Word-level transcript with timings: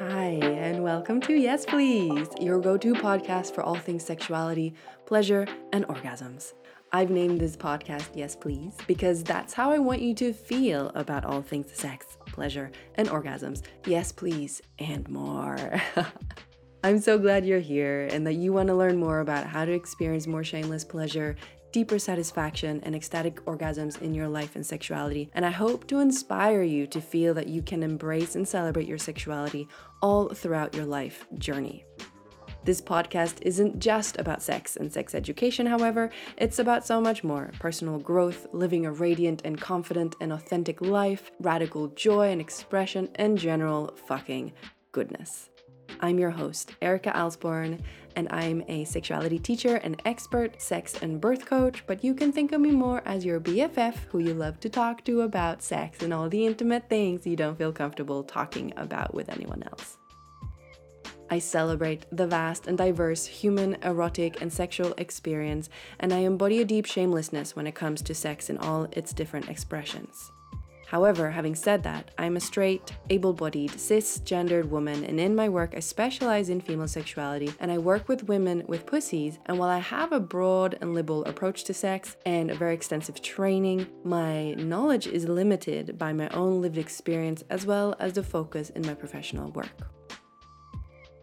Hi, 0.00 0.40
and 0.42 0.82
welcome 0.82 1.20
to 1.20 1.34
Yes 1.34 1.64
Please, 1.64 2.26
your 2.40 2.58
go 2.58 2.76
to 2.76 2.94
podcast 2.94 3.54
for 3.54 3.62
all 3.62 3.76
things 3.76 4.04
sexuality, 4.04 4.74
pleasure, 5.06 5.46
and 5.72 5.86
orgasms. 5.86 6.52
I've 6.90 7.10
named 7.10 7.40
this 7.40 7.56
podcast 7.56 8.08
Yes 8.12 8.34
Please 8.34 8.74
because 8.88 9.22
that's 9.22 9.54
how 9.54 9.70
I 9.70 9.78
want 9.78 10.02
you 10.02 10.12
to 10.14 10.32
feel 10.32 10.90
about 10.96 11.24
all 11.24 11.42
things 11.42 11.72
sex, 11.72 12.18
pleasure, 12.26 12.72
and 12.96 13.08
orgasms. 13.08 13.62
Yes, 13.86 14.10
please, 14.10 14.60
and 14.80 15.08
more. 15.08 15.80
I'm 16.82 16.98
so 16.98 17.16
glad 17.16 17.46
you're 17.46 17.60
here 17.60 18.08
and 18.10 18.26
that 18.26 18.34
you 18.34 18.52
want 18.52 18.66
to 18.70 18.74
learn 18.74 18.96
more 18.96 19.20
about 19.20 19.46
how 19.46 19.64
to 19.64 19.70
experience 19.70 20.26
more 20.26 20.42
shameless 20.42 20.84
pleasure, 20.84 21.36
deeper 21.74 21.98
satisfaction, 21.98 22.80
and 22.84 22.94
ecstatic 22.94 23.44
orgasms 23.46 24.00
in 24.00 24.14
your 24.14 24.28
life 24.28 24.54
and 24.54 24.64
sexuality. 24.64 25.28
And 25.34 25.44
I 25.44 25.50
hope 25.50 25.88
to 25.88 25.98
inspire 25.98 26.62
you 26.62 26.86
to 26.86 27.00
feel 27.00 27.34
that 27.34 27.48
you 27.48 27.62
can 27.62 27.82
embrace 27.82 28.36
and 28.36 28.46
celebrate 28.46 28.86
your 28.86 28.96
sexuality 28.96 29.66
all 30.00 30.28
throughout 30.28 30.72
your 30.76 30.84
life 30.86 31.26
journey. 31.36 31.84
This 32.62 32.80
podcast 32.80 33.42
isn't 33.42 33.80
just 33.80 34.20
about 34.20 34.40
sex 34.40 34.76
and 34.76 34.92
sex 34.92 35.16
education, 35.16 35.66
however, 35.66 36.10
it's 36.36 36.60
about 36.60 36.86
so 36.86 37.00
much 37.00 37.24
more 37.24 37.50
personal 37.58 37.98
growth, 37.98 38.46
living 38.52 38.86
a 38.86 38.92
radiant 38.92 39.42
and 39.44 39.60
confident 39.60 40.14
and 40.20 40.32
authentic 40.32 40.80
life, 40.80 41.32
radical 41.40 41.88
joy 41.88 42.30
and 42.30 42.40
expression, 42.40 43.08
and 43.16 43.36
general 43.36 43.92
fucking 44.06 44.52
goodness. 44.92 45.50
I'm 46.00 46.18
your 46.18 46.30
host, 46.30 46.74
Erika 46.82 47.10
Alsborn, 47.10 47.80
and 48.16 48.28
I'm 48.30 48.62
a 48.68 48.84
sexuality 48.84 49.38
teacher 49.38 49.76
and 49.76 50.00
expert 50.04 50.60
sex 50.60 50.94
and 51.02 51.20
birth 51.20 51.46
coach, 51.46 51.84
but 51.86 52.04
you 52.04 52.14
can 52.14 52.32
think 52.32 52.52
of 52.52 52.60
me 52.60 52.70
more 52.70 53.02
as 53.04 53.24
your 53.24 53.40
BFF 53.40 53.96
who 54.08 54.18
you 54.18 54.34
love 54.34 54.60
to 54.60 54.68
talk 54.68 55.04
to 55.04 55.22
about 55.22 55.62
sex 55.62 56.02
and 56.02 56.12
all 56.12 56.28
the 56.28 56.46
intimate 56.46 56.88
things 56.88 57.26
you 57.26 57.36
don't 57.36 57.58
feel 57.58 57.72
comfortable 57.72 58.22
talking 58.22 58.72
about 58.76 59.14
with 59.14 59.28
anyone 59.28 59.62
else. 59.62 59.98
I 61.30 61.38
celebrate 61.38 62.04
the 62.12 62.26
vast 62.26 62.66
and 62.66 62.76
diverse 62.76 63.26
human, 63.26 63.76
erotic, 63.82 64.42
and 64.42 64.52
sexual 64.52 64.94
experience, 64.98 65.70
and 65.98 66.12
I 66.12 66.18
embody 66.18 66.60
a 66.60 66.64
deep 66.64 66.86
shamelessness 66.86 67.56
when 67.56 67.66
it 67.66 67.74
comes 67.74 68.02
to 68.02 68.14
sex 68.14 68.50
in 68.50 68.58
all 68.58 68.88
its 68.92 69.12
different 69.12 69.48
expressions. 69.48 70.30
However, 70.94 71.32
having 71.32 71.56
said 71.56 71.82
that, 71.82 72.12
I'm 72.18 72.36
a 72.36 72.40
straight, 72.40 72.92
able 73.10 73.32
bodied, 73.32 73.72
cisgendered 73.72 74.68
woman, 74.68 75.02
and 75.02 75.18
in 75.18 75.34
my 75.34 75.48
work, 75.48 75.74
I 75.76 75.80
specialize 75.80 76.48
in 76.48 76.60
female 76.60 76.86
sexuality 76.86 77.52
and 77.58 77.72
I 77.72 77.78
work 77.78 78.08
with 78.08 78.28
women 78.28 78.62
with 78.68 78.86
pussies. 78.86 79.40
And 79.46 79.58
while 79.58 79.70
I 79.70 79.78
have 79.78 80.12
a 80.12 80.20
broad 80.20 80.78
and 80.80 80.94
liberal 80.94 81.24
approach 81.24 81.64
to 81.64 81.74
sex 81.74 82.16
and 82.24 82.48
a 82.48 82.54
very 82.54 82.74
extensive 82.74 83.20
training, 83.20 83.88
my 84.04 84.52
knowledge 84.52 85.08
is 85.08 85.28
limited 85.28 85.98
by 85.98 86.12
my 86.12 86.28
own 86.28 86.62
lived 86.62 86.78
experience 86.78 87.42
as 87.50 87.66
well 87.66 87.96
as 87.98 88.12
the 88.12 88.22
focus 88.22 88.70
in 88.70 88.86
my 88.86 88.94
professional 88.94 89.50
work 89.50 89.72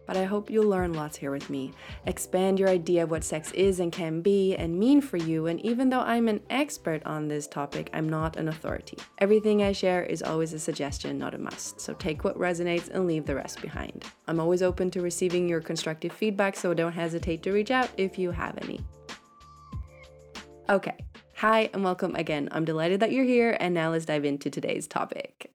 but 0.06 0.16
I 0.16 0.24
hope 0.24 0.50
you'll 0.50 0.68
learn 0.68 0.92
lots 0.92 1.16
here 1.16 1.30
with 1.30 1.48
me. 1.50 1.72
Expand 2.06 2.58
your 2.58 2.68
idea 2.68 3.04
of 3.04 3.10
what 3.10 3.24
sex 3.24 3.52
is 3.52 3.80
and 3.80 3.92
can 3.92 4.20
be 4.20 4.54
and 4.56 4.78
mean 4.78 5.00
for 5.00 5.16
you, 5.16 5.46
and 5.46 5.60
even 5.60 5.88
though 5.88 6.00
I'm 6.00 6.28
an 6.28 6.40
expert 6.50 7.02
on 7.06 7.28
this 7.28 7.46
topic, 7.46 7.90
I'm 7.92 8.08
not 8.08 8.36
an 8.36 8.48
authority. 8.48 8.98
Everything 9.18 9.62
I 9.62 9.72
share 9.72 10.02
is 10.02 10.22
always 10.22 10.52
a 10.52 10.58
suggestion, 10.58 11.18
not 11.18 11.34
a 11.34 11.38
must, 11.38 11.80
so 11.80 11.94
take 11.94 12.24
what 12.24 12.38
resonates 12.38 12.90
and 12.90 13.06
leave 13.06 13.26
the 13.26 13.36
rest 13.36 13.60
behind. 13.62 14.04
I'm 14.26 14.40
always 14.40 14.62
open 14.62 14.90
to 14.92 15.00
receiving 15.00 15.48
your 15.48 15.60
constructive 15.60 16.12
feedback, 16.12 16.56
so 16.56 16.74
don't 16.74 16.92
hesitate 16.92 17.42
to 17.44 17.52
reach 17.52 17.70
out 17.70 17.90
if 17.96 18.18
you 18.18 18.30
have 18.30 18.58
any. 18.62 18.80
Okay, 20.68 20.96
hi 21.34 21.68
and 21.72 21.84
welcome 21.84 22.14
again. 22.14 22.48
I'm 22.52 22.64
delighted 22.64 23.00
that 23.00 23.12
you're 23.12 23.24
here, 23.24 23.56
and 23.60 23.74
now 23.74 23.90
let's 23.90 24.04
dive 24.04 24.24
into 24.24 24.48
today's 24.48 24.86
topic. 24.86 25.52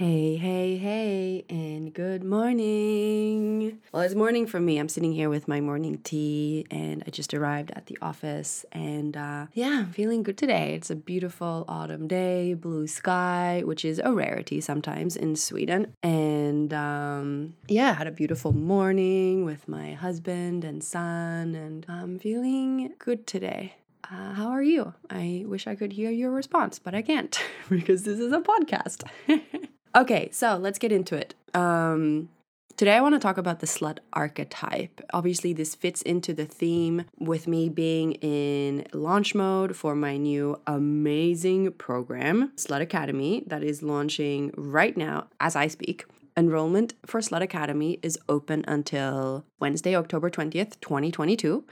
Hey, 0.00 0.36
hey, 0.36 0.78
hey, 0.78 1.44
and 1.50 1.92
good 1.92 2.24
morning. 2.24 3.82
Well, 3.92 4.00
it's 4.00 4.14
morning 4.14 4.46
for 4.46 4.58
me. 4.58 4.78
I'm 4.78 4.88
sitting 4.88 5.12
here 5.12 5.28
with 5.28 5.46
my 5.46 5.60
morning 5.60 5.98
tea, 6.02 6.64
and 6.70 7.04
I 7.06 7.10
just 7.10 7.34
arrived 7.34 7.70
at 7.76 7.84
the 7.84 7.98
office. 8.00 8.64
And 8.72 9.14
uh, 9.14 9.48
yeah, 9.52 9.80
I'm 9.80 9.92
feeling 9.92 10.22
good 10.22 10.38
today. 10.38 10.72
It's 10.72 10.88
a 10.88 10.96
beautiful 10.96 11.66
autumn 11.68 12.08
day, 12.08 12.54
blue 12.54 12.86
sky, 12.86 13.60
which 13.62 13.84
is 13.84 14.00
a 14.02 14.10
rarity 14.10 14.62
sometimes 14.62 15.16
in 15.16 15.36
Sweden. 15.36 15.92
And 16.02 16.72
um, 16.72 17.56
yeah, 17.68 17.90
I 17.90 17.92
had 17.92 18.06
a 18.06 18.10
beautiful 18.10 18.54
morning 18.54 19.44
with 19.44 19.68
my 19.68 19.92
husband 19.92 20.64
and 20.64 20.82
son, 20.82 21.54
and 21.54 21.84
I'm 21.90 22.18
feeling 22.18 22.94
good 22.98 23.26
today. 23.26 23.74
Uh, 24.10 24.32
how 24.32 24.48
are 24.48 24.62
you? 24.62 24.94
I 25.10 25.44
wish 25.46 25.66
I 25.66 25.74
could 25.74 25.92
hear 25.92 26.10
your 26.10 26.30
response, 26.30 26.78
but 26.78 26.94
I 26.94 27.02
can't 27.02 27.38
because 27.68 28.04
this 28.04 28.18
is 28.18 28.32
a 28.32 28.40
podcast. 28.40 29.02
Okay, 29.94 30.28
so 30.32 30.56
let's 30.56 30.78
get 30.78 30.92
into 30.92 31.16
it. 31.16 31.34
Um, 31.52 32.28
today, 32.76 32.96
I 32.96 33.00
want 33.00 33.16
to 33.16 33.18
talk 33.18 33.38
about 33.38 33.58
the 33.58 33.66
slut 33.66 33.98
archetype. 34.12 35.00
Obviously, 35.12 35.52
this 35.52 35.74
fits 35.74 36.00
into 36.02 36.32
the 36.32 36.46
theme 36.46 37.06
with 37.18 37.48
me 37.48 37.68
being 37.68 38.12
in 38.12 38.86
launch 38.92 39.34
mode 39.34 39.74
for 39.74 39.96
my 39.96 40.16
new 40.16 40.60
amazing 40.68 41.72
program, 41.72 42.52
Slut 42.56 42.80
Academy, 42.80 43.42
that 43.48 43.64
is 43.64 43.82
launching 43.82 44.52
right 44.56 44.96
now 44.96 45.26
as 45.40 45.56
I 45.56 45.66
speak. 45.66 46.04
Enrollment 46.36 46.94
for 47.04 47.20
Slut 47.20 47.42
Academy 47.42 47.98
is 48.00 48.16
open 48.28 48.64
until 48.68 49.44
Wednesday, 49.58 49.96
October 49.96 50.30
20th, 50.30 50.78
2022. 50.80 51.64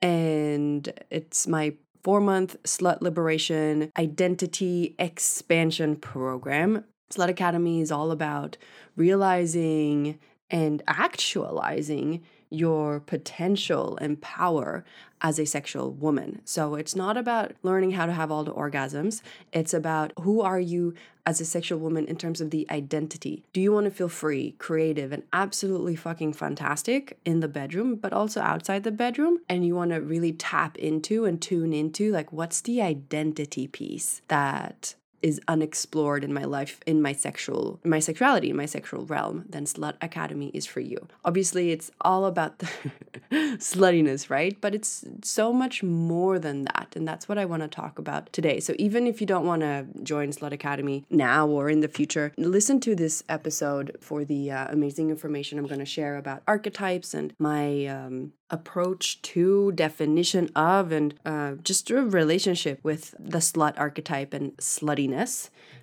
And 0.00 0.90
it's 1.10 1.46
my 1.46 1.74
four 2.02 2.20
month 2.20 2.56
slut 2.64 3.00
liberation 3.00 3.92
identity 3.96 4.94
expansion 4.98 5.96
program 5.96 6.84
Slut 7.12 7.28
Academy 7.28 7.80
is 7.80 7.92
all 7.92 8.10
about 8.10 8.56
realizing 8.96 10.18
and 10.50 10.82
actualizing 10.86 12.22
your 12.52 13.00
potential 13.00 13.96
and 14.02 14.20
power 14.20 14.84
as 15.22 15.38
a 15.38 15.46
sexual 15.46 15.90
woman. 15.90 16.42
So 16.44 16.74
it's 16.74 16.94
not 16.94 17.16
about 17.16 17.52
learning 17.62 17.92
how 17.92 18.04
to 18.04 18.12
have 18.12 18.30
all 18.30 18.44
the 18.44 18.52
orgasms. 18.52 19.22
It's 19.52 19.72
about 19.72 20.12
who 20.20 20.42
are 20.42 20.60
you 20.60 20.92
as 21.24 21.40
a 21.40 21.46
sexual 21.46 21.78
woman 21.78 22.06
in 22.06 22.16
terms 22.16 22.42
of 22.42 22.50
the 22.50 22.66
identity. 22.70 23.44
Do 23.54 23.60
you 23.60 23.72
want 23.72 23.84
to 23.84 23.90
feel 23.90 24.10
free, 24.10 24.54
creative, 24.58 25.12
and 25.12 25.22
absolutely 25.32 25.96
fucking 25.96 26.34
fantastic 26.34 27.18
in 27.24 27.40
the 27.40 27.48
bedroom, 27.48 27.94
but 27.94 28.12
also 28.12 28.40
outside 28.42 28.84
the 28.84 28.90
bedroom? 28.90 29.38
And 29.48 29.64
you 29.64 29.74
want 29.74 29.92
to 29.92 30.02
really 30.02 30.32
tap 30.32 30.76
into 30.76 31.24
and 31.24 31.40
tune 31.40 31.72
into 31.72 32.12
like 32.12 32.32
what's 32.32 32.60
the 32.60 32.82
identity 32.82 33.66
piece 33.66 34.20
that 34.28 34.94
is 35.22 35.40
unexplored 35.48 36.24
in 36.24 36.32
my 36.32 36.44
life 36.44 36.80
in 36.86 37.00
my 37.00 37.12
sexual 37.12 37.80
my 37.84 37.98
sexuality 37.98 38.50
in 38.50 38.56
my 38.56 38.66
sexual 38.66 39.06
realm 39.06 39.44
then 39.48 39.64
slut 39.64 39.94
academy 40.00 40.50
is 40.54 40.66
for 40.66 40.80
you. 40.80 40.98
Obviously 41.24 41.70
it's 41.70 41.90
all 42.00 42.26
about 42.26 42.58
the 42.58 42.68
sluttiness 43.58 44.30
right? 44.30 44.60
But 44.60 44.74
it's 44.74 45.04
so 45.22 45.52
much 45.52 45.82
more 45.82 46.38
than 46.38 46.64
that 46.64 46.92
and 46.96 47.06
that's 47.06 47.28
what 47.28 47.38
i 47.38 47.44
want 47.44 47.62
to 47.62 47.68
talk 47.68 47.98
about 47.98 48.32
today. 48.32 48.60
So 48.60 48.74
even 48.78 49.06
if 49.06 49.20
you 49.20 49.26
don't 49.26 49.46
want 49.46 49.62
to 49.62 49.86
join 50.02 50.30
slut 50.30 50.52
academy 50.52 51.04
now 51.10 51.46
or 51.46 51.68
in 51.68 51.80
the 51.80 51.88
future 51.88 52.32
listen 52.36 52.80
to 52.80 52.94
this 52.94 53.22
episode 53.28 53.96
for 54.00 54.24
the 54.24 54.50
uh, 54.50 54.66
amazing 54.70 55.10
information 55.10 55.58
i'm 55.58 55.66
going 55.66 55.78
to 55.78 55.84
share 55.84 56.16
about 56.16 56.42
archetypes 56.46 57.14
and 57.14 57.34
my 57.38 57.86
um, 57.86 58.32
approach 58.50 59.20
to 59.22 59.72
definition 59.72 60.50
of 60.54 60.92
and 60.92 61.14
uh, 61.24 61.52
just 61.62 61.90
a 61.90 62.02
relationship 62.02 62.78
with 62.82 63.14
the 63.18 63.38
slut 63.38 63.74
archetype 63.78 64.34
and 64.34 64.54
sluttiness 64.58 65.11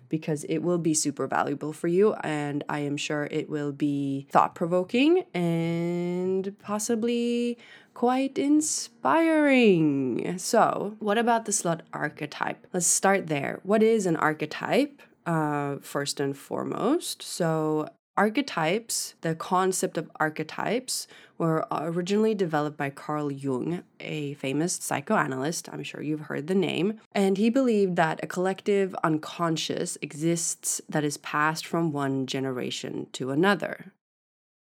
because 0.09 0.43
it 0.45 0.59
will 0.59 0.79
be 0.79 0.93
super 0.93 1.27
valuable 1.27 1.71
for 1.71 1.87
you 1.87 2.13
and 2.23 2.63
i 2.67 2.79
am 2.79 2.97
sure 2.97 3.27
it 3.31 3.49
will 3.49 3.71
be 3.71 4.27
thought-provoking 4.31 5.23
and 5.33 6.57
possibly 6.59 7.57
quite 7.99 8.37
inspiring. 8.37 10.37
So 10.37 10.95
what 10.99 11.17
about 11.17 11.43
the 11.43 11.51
slut 11.51 11.81
archetype? 11.91 12.65
Let's 12.71 12.87
start 12.87 13.27
there. 13.27 13.59
What 13.63 13.83
is 13.83 14.05
an 14.05 14.15
archetype? 14.15 15.01
Uh, 15.25 15.79
first 15.81 16.21
and 16.21 16.35
foremost 16.35 17.21
so 17.21 17.87
Archetypes, 18.19 19.15
the 19.21 19.33
concept 19.33 19.97
of 19.97 20.11
archetypes, 20.19 21.07
were 21.37 21.65
originally 21.71 22.35
developed 22.35 22.75
by 22.75 22.89
Carl 22.89 23.31
Jung, 23.31 23.83
a 24.01 24.33
famous 24.33 24.73
psychoanalyst. 24.73 25.69
I'm 25.71 25.83
sure 25.83 26.01
you've 26.01 26.27
heard 26.27 26.47
the 26.47 26.53
name. 26.53 26.99
And 27.13 27.37
he 27.37 27.49
believed 27.49 27.95
that 27.95 28.19
a 28.21 28.27
collective 28.27 28.93
unconscious 29.05 29.97
exists 30.01 30.81
that 30.89 31.05
is 31.05 31.15
passed 31.15 31.65
from 31.65 31.93
one 31.93 32.25
generation 32.25 33.07
to 33.13 33.31
another. 33.31 33.93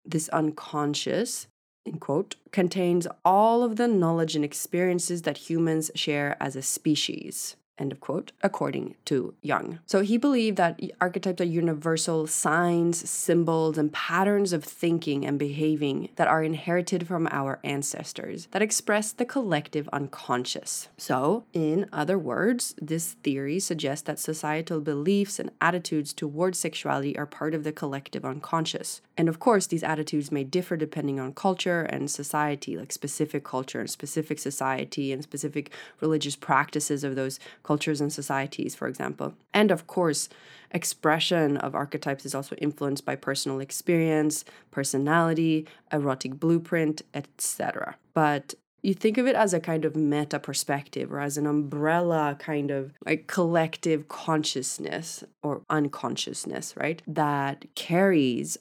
This 0.06 0.30
unconscious, 0.30 1.48
in 1.86 2.00
quote, 2.00 2.38
contains 2.52 3.08
all 3.26 3.62
of 3.62 3.76
the 3.76 3.90
knowledge 3.90 4.38
and 4.38 4.46
experiences 4.46 5.24
that 5.24 5.50
humans 5.50 5.92
share 5.96 6.38
as 6.40 6.56
a 6.56 6.62
species. 6.62 7.58
End 7.80 7.92
of 7.92 8.00
quote, 8.00 8.32
according 8.44 8.94
to 9.06 9.34
Jung. 9.42 9.80
So 9.88 10.02
he 10.02 10.18
believed 10.18 10.58
that 10.58 10.80
archetypes 11.02 11.42
are 11.42 11.46
universal 11.46 12.28
signs, 12.28 13.10
symbols, 13.10 13.80
and 13.80 13.92
patterns 13.92 14.54
of 14.54 14.64
thinking 14.64 15.26
and 15.26 15.40
behaving 15.40 16.10
that 16.18 16.28
are 16.28 16.44
inherited 16.44 17.08
from 17.08 17.28
our 17.32 17.60
ancestors 17.64 18.48
that 18.52 18.62
express 18.62 19.12
the 19.12 19.26
collective 19.26 19.90
unconscious. 19.92 20.90
So, 20.98 21.46
in 21.52 21.88
other 21.92 22.20
words, 22.20 22.76
this 22.80 23.14
theory 23.24 23.60
suggests 23.60 24.06
that 24.06 24.20
societal 24.20 24.80
beliefs 24.80 25.40
and 25.40 25.50
attitudes 25.60 26.14
towards 26.14 26.60
sexuality 26.60 27.18
are 27.18 27.26
part 27.26 27.56
of 27.56 27.64
the 27.64 27.72
collective 27.72 28.24
unconscious. 28.24 29.02
And 29.18 29.28
of 29.28 29.40
course, 29.40 29.66
these 29.66 29.84
attitudes 29.84 30.32
may 30.32 30.44
differ 30.44 30.78
depending 30.78 31.20
on 31.20 31.34
culture 31.34 31.82
and 31.82 32.10
society, 32.10 32.78
like 32.78 32.92
specific 32.92 33.44
culture 33.44 33.80
and 33.80 33.90
specific 33.90 34.38
society 34.38 35.12
and 35.12 35.24
specific 35.24 35.72
religious 36.02 36.36
practices 36.36 37.04
of 37.04 37.16
those 37.16 37.40
cultures 37.64 38.02
and 38.02 38.12
societies, 38.12 38.76
for 38.76 38.88
example. 38.88 39.34
And 39.54 39.72
of 39.72 39.88
course, 39.88 40.30
expression 40.72 41.58
of 41.58 41.76
archetypes 41.76 42.26
is 42.26 42.36
also 42.36 42.56
influenced 42.58 43.06
by 43.06 43.16
personal 43.16 43.60
experience, 43.60 44.44
personality, 44.72 45.68
erotic 45.92 46.40
blueprint, 46.40 47.02
etc. 47.14 47.96
But 48.14 48.56
you 48.82 48.94
think 48.94 49.18
of 49.18 49.26
it 49.26 49.36
as 49.36 49.54
a 49.54 49.62
kind 49.62 49.86
of 49.86 49.96
meta 49.96 50.40
perspective 50.40 51.12
or 51.12 51.22
as 51.22 51.38
an 51.38 51.48
umbrella 51.48 52.36
kind 52.38 52.70
of 52.70 52.94
like 53.06 53.28
collective 53.28 54.10
consciousness 54.10 55.24
or 55.42 55.62
unconsciousness, 55.70 56.76
right? 56.76 57.02
That 57.08 57.66
carries 57.76 58.58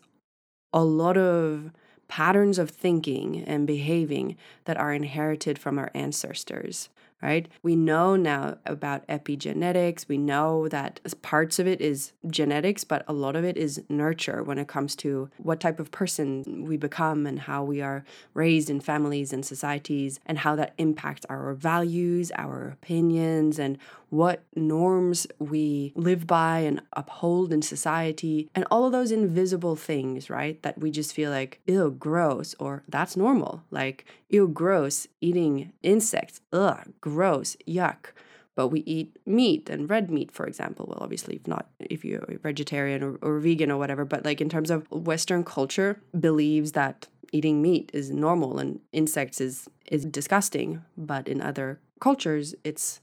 a 0.72 0.84
lot 0.84 1.18
of 1.18 1.72
patterns 2.06 2.58
of 2.58 2.70
thinking 2.70 3.42
and 3.42 3.66
behaving 3.66 4.36
that 4.64 4.76
are 4.76 4.92
inherited 4.92 5.58
from 5.58 5.78
our 5.78 5.90
ancestors 5.92 6.88
right? 7.22 7.48
We 7.62 7.76
know 7.76 8.16
now 8.16 8.58
about 8.66 9.06
epigenetics. 9.06 10.08
We 10.08 10.18
know 10.18 10.68
that 10.68 11.00
parts 11.22 11.58
of 11.58 11.66
it 11.68 11.80
is 11.80 12.12
genetics, 12.26 12.82
but 12.82 13.04
a 13.06 13.12
lot 13.12 13.36
of 13.36 13.44
it 13.44 13.56
is 13.56 13.82
nurture 13.88 14.42
when 14.42 14.58
it 14.58 14.66
comes 14.66 14.96
to 14.96 15.30
what 15.38 15.60
type 15.60 15.78
of 15.78 15.92
person 15.92 16.64
we 16.66 16.76
become 16.76 17.26
and 17.26 17.38
how 17.38 17.62
we 17.62 17.80
are 17.80 18.04
raised 18.34 18.68
in 18.68 18.80
families 18.80 19.32
and 19.32 19.46
societies 19.46 20.18
and 20.26 20.38
how 20.38 20.56
that 20.56 20.74
impacts 20.78 21.24
our 21.26 21.54
values, 21.54 22.32
our 22.36 22.68
opinions, 22.68 23.58
and 23.58 23.78
what 24.12 24.44
norms 24.54 25.26
we 25.38 25.90
live 25.96 26.26
by 26.26 26.58
and 26.58 26.82
uphold 26.92 27.50
in 27.50 27.62
society, 27.62 28.50
and 28.54 28.66
all 28.70 28.84
of 28.84 28.92
those 28.92 29.10
invisible 29.10 29.74
things, 29.74 30.28
right? 30.28 30.62
That 30.62 30.78
we 30.78 30.90
just 30.90 31.14
feel 31.14 31.30
like, 31.30 31.60
ew, 31.66 31.90
gross, 31.98 32.54
or 32.58 32.82
that's 32.86 33.16
normal. 33.16 33.62
Like, 33.70 34.04
ew, 34.28 34.48
gross, 34.48 35.06
eating 35.22 35.72
insects, 35.82 36.42
ugh, 36.52 36.92
gross, 37.00 37.56
yuck 37.66 38.12
but 38.54 38.68
we 38.68 38.80
eat 38.80 39.16
meat 39.24 39.70
and 39.70 39.88
red 39.88 40.10
meat 40.10 40.30
for 40.30 40.44
example 40.44 40.84
well 40.86 40.98
obviously 41.00 41.36
if 41.36 41.46
not 41.46 41.68
if 41.80 42.04
you're 42.04 42.22
vegetarian 42.42 43.02
or, 43.02 43.16
or 43.22 43.38
vegan 43.38 43.70
or 43.70 43.78
whatever 43.78 44.04
but 44.04 44.26
like 44.26 44.42
in 44.42 44.48
terms 44.50 44.70
of 44.70 44.86
western 44.90 45.42
culture 45.42 46.02
believes 46.20 46.72
that 46.72 47.06
eating 47.32 47.62
meat 47.62 47.90
is 47.94 48.10
normal 48.10 48.58
and 48.58 48.78
insects 48.92 49.40
is 49.40 49.70
is 49.90 50.04
disgusting 50.04 50.82
but 50.98 51.28
in 51.28 51.40
other 51.40 51.80
cultures 51.98 52.54
it's 52.62 53.00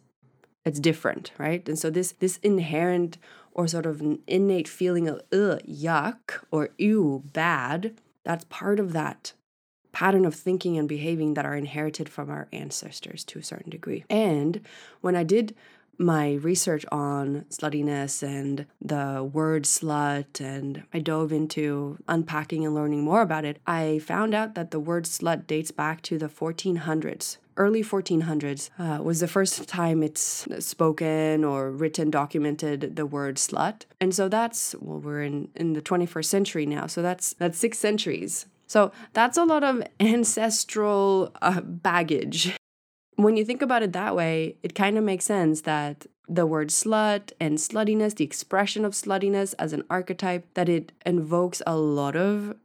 it's 0.70 0.80
different, 0.80 1.32
right? 1.40 1.68
And 1.68 1.78
so 1.78 1.90
this 1.90 2.12
this 2.20 2.38
inherent 2.44 3.18
or 3.54 3.68
sort 3.68 3.88
of 3.88 4.02
innate 4.28 4.68
feeling 4.68 5.08
of 5.08 5.18
ugh, 5.34 5.60
yuck 5.68 6.44
or 6.52 6.70
ew, 6.78 7.24
bad, 7.34 8.00
that's 8.24 8.46
part 8.46 8.80
of 8.80 8.94
that 8.94 9.34
pattern 9.92 10.26
of 10.26 10.36
thinking 10.36 10.78
and 10.78 10.88
behaving 10.88 11.34
that 11.34 11.46
are 11.48 11.56
inherited 11.56 12.08
from 12.08 12.30
our 12.30 12.48
ancestors 12.54 13.24
to 13.26 13.40
a 13.40 13.44
certain 13.44 13.72
degree. 13.72 14.06
And 14.12 14.62
when 15.02 15.16
I 15.16 15.24
did 15.24 15.56
my 15.98 16.36
research 16.36 16.86
on 16.92 17.46
sluttiness 17.50 18.22
and 18.22 18.68
the 18.80 19.28
word 19.34 19.64
slut, 19.64 20.40
and 20.40 20.84
I 20.94 21.00
dove 21.00 21.34
into 21.34 21.98
unpacking 22.08 22.64
and 22.64 22.76
learning 22.76 23.04
more 23.04 23.22
about 23.22 23.44
it, 23.44 23.60
I 23.66 24.00
found 24.00 24.36
out 24.36 24.54
that 24.54 24.70
the 24.70 24.80
word 24.80 25.06
slut 25.06 25.48
dates 25.48 25.72
back 25.72 26.04
to 26.04 26.20
the 26.20 26.30
1400s 26.30 27.38
early 27.60 27.84
1400s 27.84 28.70
uh, 28.80 29.04
was 29.04 29.20
the 29.20 29.28
first 29.28 29.68
time 29.68 30.02
it's 30.02 30.48
spoken 30.60 31.44
or 31.44 31.70
written, 31.70 32.10
documented 32.10 32.96
the 32.96 33.06
word 33.06 33.36
slut. 33.36 33.84
And 34.02 34.16
so 34.16 34.30
that's, 34.30 34.74
well, 34.80 35.00
we're 35.00 35.22
in, 35.22 35.50
in 35.56 35.74
the 35.74 35.82
21st 35.82 36.26
century 36.26 36.66
now. 36.66 36.88
So 36.88 37.02
that's, 37.02 37.34
that's 37.34 37.60
six 37.60 37.78
centuries. 37.78 38.46
So 38.66 38.92
that's 39.14 39.38
a 39.38 39.44
lot 39.44 39.64
of 39.64 39.84
ancestral 40.00 41.36
uh, 41.42 41.62
baggage. 41.62 42.56
When 43.16 43.36
you 43.36 43.44
think 43.44 43.62
about 43.62 43.84
it 43.84 43.94
that 43.94 44.16
way, 44.16 44.56
it 44.64 44.74
kind 44.74 44.98
of 44.98 45.04
makes 45.04 45.26
sense 45.26 45.62
that 45.62 46.06
the 46.30 46.46
word 46.46 46.70
slut 46.70 47.32
and 47.40 47.58
sluttiness, 47.58 48.16
the 48.16 48.24
expression 48.24 48.86
of 48.86 48.94
sluttiness 48.94 49.56
as 49.60 49.74
an 49.74 49.84
archetype, 49.90 50.46
that 50.54 50.70
it 50.70 50.92
invokes 51.06 51.62
a 51.68 51.76
lot 51.76 52.16
of 52.16 52.56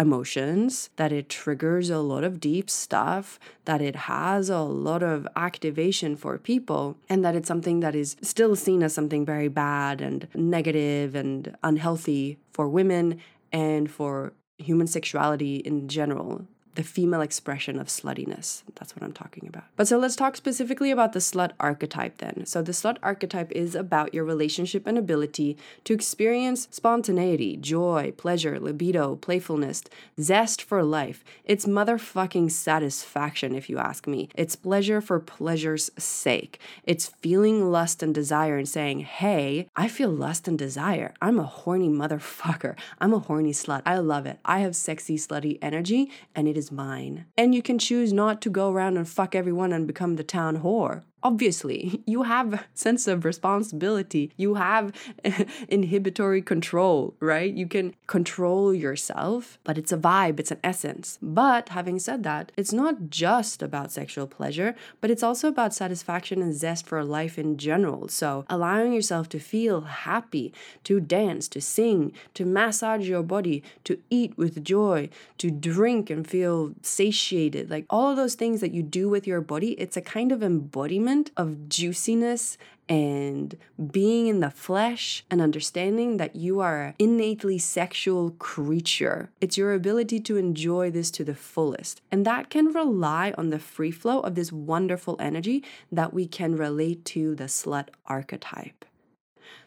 emotions, 0.00 0.88
that 0.96 1.12
it 1.12 1.28
triggers 1.28 1.90
a 1.90 1.98
lot 1.98 2.24
of 2.24 2.40
deep 2.40 2.70
stuff, 2.70 3.38
that 3.66 3.82
it 3.82 3.94
has 3.94 4.48
a 4.48 4.60
lot 4.60 5.02
of 5.02 5.28
activation 5.36 6.16
for 6.16 6.38
people, 6.38 6.96
and 7.08 7.22
that 7.24 7.36
it's 7.36 7.46
something 7.46 7.80
that 7.80 7.94
is 7.94 8.16
still 8.22 8.56
seen 8.56 8.82
as 8.82 8.94
something 8.94 9.26
very 9.26 9.48
bad 9.48 10.00
and 10.00 10.26
negative 10.34 11.14
and 11.14 11.54
unhealthy 11.62 12.38
for 12.50 12.66
women 12.68 13.20
and 13.52 13.90
for 13.90 14.32
human 14.58 14.86
sexuality 14.86 15.56
in 15.56 15.86
general 15.88 16.46
the 16.76 16.82
female 16.82 17.20
expression 17.20 17.78
of 17.78 17.88
sluttiness. 17.88 18.62
That's 18.76 18.94
what 18.94 19.02
I'm 19.02 19.12
talking 19.12 19.48
about. 19.48 19.64
But 19.76 19.88
so 19.88 19.98
let's 19.98 20.14
talk 20.14 20.36
specifically 20.36 20.90
about 20.90 21.12
the 21.12 21.18
slut 21.18 21.50
archetype 21.58 22.18
then. 22.18 22.46
So 22.46 22.62
the 22.62 22.72
slut 22.72 22.96
archetype 23.02 23.50
is 23.52 23.74
about 23.74 24.14
your 24.14 24.24
relationship 24.24 24.86
and 24.86 24.96
ability 24.96 25.56
to 25.84 25.94
experience 25.94 26.68
spontaneity, 26.70 27.56
joy, 27.56 28.12
pleasure, 28.16 28.60
libido, 28.60 29.16
playfulness, 29.16 29.82
zest 30.20 30.62
for 30.62 30.84
life. 30.84 31.24
It's 31.44 31.66
motherfucking 31.66 32.52
satisfaction, 32.52 33.54
if 33.54 33.68
you 33.68 33.78
ask 33.78 34.06
me. 34.06 34.28
It's 34.34 34.54
pleasure 34.54 35.00
for 35.00 35.18
pleasure's 35.18 35.90
sake. 35.98 36.60
It's 36.84 37.08
feeling 37.20 37.70
lust 37.72 38.02
and 38.02 38.14
desire 38.14 38.58
and 38.58 38.68
saying, 38.68 39.00
hey, 39.00 39.66
I 39.74 39.88
feel 39.88 40.10
lust 40.10 40.46
and 40.46 40.58
desire. 40.58 41.14
I'm 41.20 41.38
a 41.38 41.44
horny 41.44 41.88
motherfucker. 41.88 42.76
I'm 43.00 43.12
a 43.12 43.18
horny 43.18 43.52
slut. 43.52 43.82
I 43.84 43.98
love 43.98 44.26
it. 44.26 44.38
I 44.44 44.60
have 44.60 44.76
sexy, 44.76 45.16
slutty 45.16 45.58
energy, 45.60 46.12
and 46.34 46.46
it 46.46 46.59
is 46.60 46.70
mine. 46.70 47.24
And 47.36 47.54
you 47.54 47.62
can 47.62 47.78
choose 47.78 48.12
not 48.12 48.40
to 48.42 48.50
go 48.50 48.70
around 48.70 48.98
and 48.98 49.08
fuck 49.08 49.34
everyone 49.34 49.72
and 49.72 49.86
become 49.86 50.16
the 50.16 50.22
town 50.22 50.58
whore 50.58 51.02
obviously 51.22 52.02
you 52.06 52.22
have 52.22 52.64
sense 52.74 53.06
of 53.06 53.24
responsibility. 53.24 54.30
You 54.36 54.54
have 54.54 54.92
inhibitory 55.68 56.42
control 56.42 57.14
right? 57.20 57.52
You 57.52 57.66
can 57.66 57.94
control 58.06 58.74
yourself 58.74 59.58
but 59.64 59.78
it's 59.78 59.92
a 59.92 59.98
vibe 59.98 60.40
it's 60.40 60.50
an 60.50 60.60
essence. 60.64 61.18
But 61.22 61.70
having 61.70 61.98
said 61.98 62.22
that 62.24 62.52
it's 62.56 62.72
not 62.72 63.10
just 63.10 63.62
about 63.62 63.92
sexual 63.92 64.26
pleasure 64.26 64.74
but 65.00 65.10
it's 65.10 65.22
also 65.22 65.48
about 65.48 65.74
satisfaction 65.74 66.42
and 66.42 66.54
zest 66.54 66.86
for 66.86 67.02
life 67.04 67.38
in 67.38 67.56
general. 67.56 68.08
So 68.08 68.44
allowing 68.48 68.92
yourself 68.92 69.28
to 69.30 69.38
feel 69.38 69.82
happy 69.82 70.52
to 70.84 71.00
dance 71.00 71.48
to 71.48 71.60
sing 71.60 72.12
to 72.34 72.44
massage 72.44 73.08
your 73.08 73.22
body 73.22 73.62
to 73.84 73.98
eat 74.10 74.36
with 74.36 74.64
joy 74.64 75.08
to 75.38 75.50
drink 75.50 76.10
and 76.10 76.26
feel 76.26 76.72
satiated 76.82 77.70
like 77.70 77.84
all 77.90 78.10
of 78.10 78.16
those 78.16 78.34
things 78.34 78.60
that 78.60 78.72
you 78.72 78.82
do 78.82 79.08
with 79.08 79.26
your 79.26 79.40
body 79.40 79.72
it's 79.72 79.96
a 79.96 80.00
kind 80.00 80.32
of 80.32 80.42
embodiment 80.42 81.09
of 81.36 81.68
juiciness 81.68 82.56
and 82.88 83.56
being 83.90 84.26
in 84.26 84.40
the 84.40 84.50
flesh 84.50 85.24
and 85.30 85.40
understanding 85.40 86.16
that 86.16 86.34
you 86.34 86.60
are 86.60 86.82
an 86.82 86.94
innately 86.98 87.58
sexual 87.58 88.30
creature. 88.32 89.30
It's 89.40 89.56
your 89.56 89.74
ability 89.74 90.20
to 90.20 90.36
enjoy 90.36 90.90
this 90.90 91.10
to 91.12 91.24
the 91.24 91.34
fullest. 91.34 92.00
And 92.10 92.24
that 92.26 92.50
can 92.50 92.72
rely 92.72 93.32
on 93.36 93.50
the 93.50 93.58
free 93.58 93.90
flow 93.90 94.20
of 94.20 94.34
this 94.34 94.52
wonderful 94.52 95.16
energy 95.20 95.64
that 95.92 96.12
we 96.12 96.26
can 96.26 96.56
relate 96.56 97.04
to 97.06 97.34
the 97.34 97.44
slut 97.44 97.88
archetype. 98.06 98.84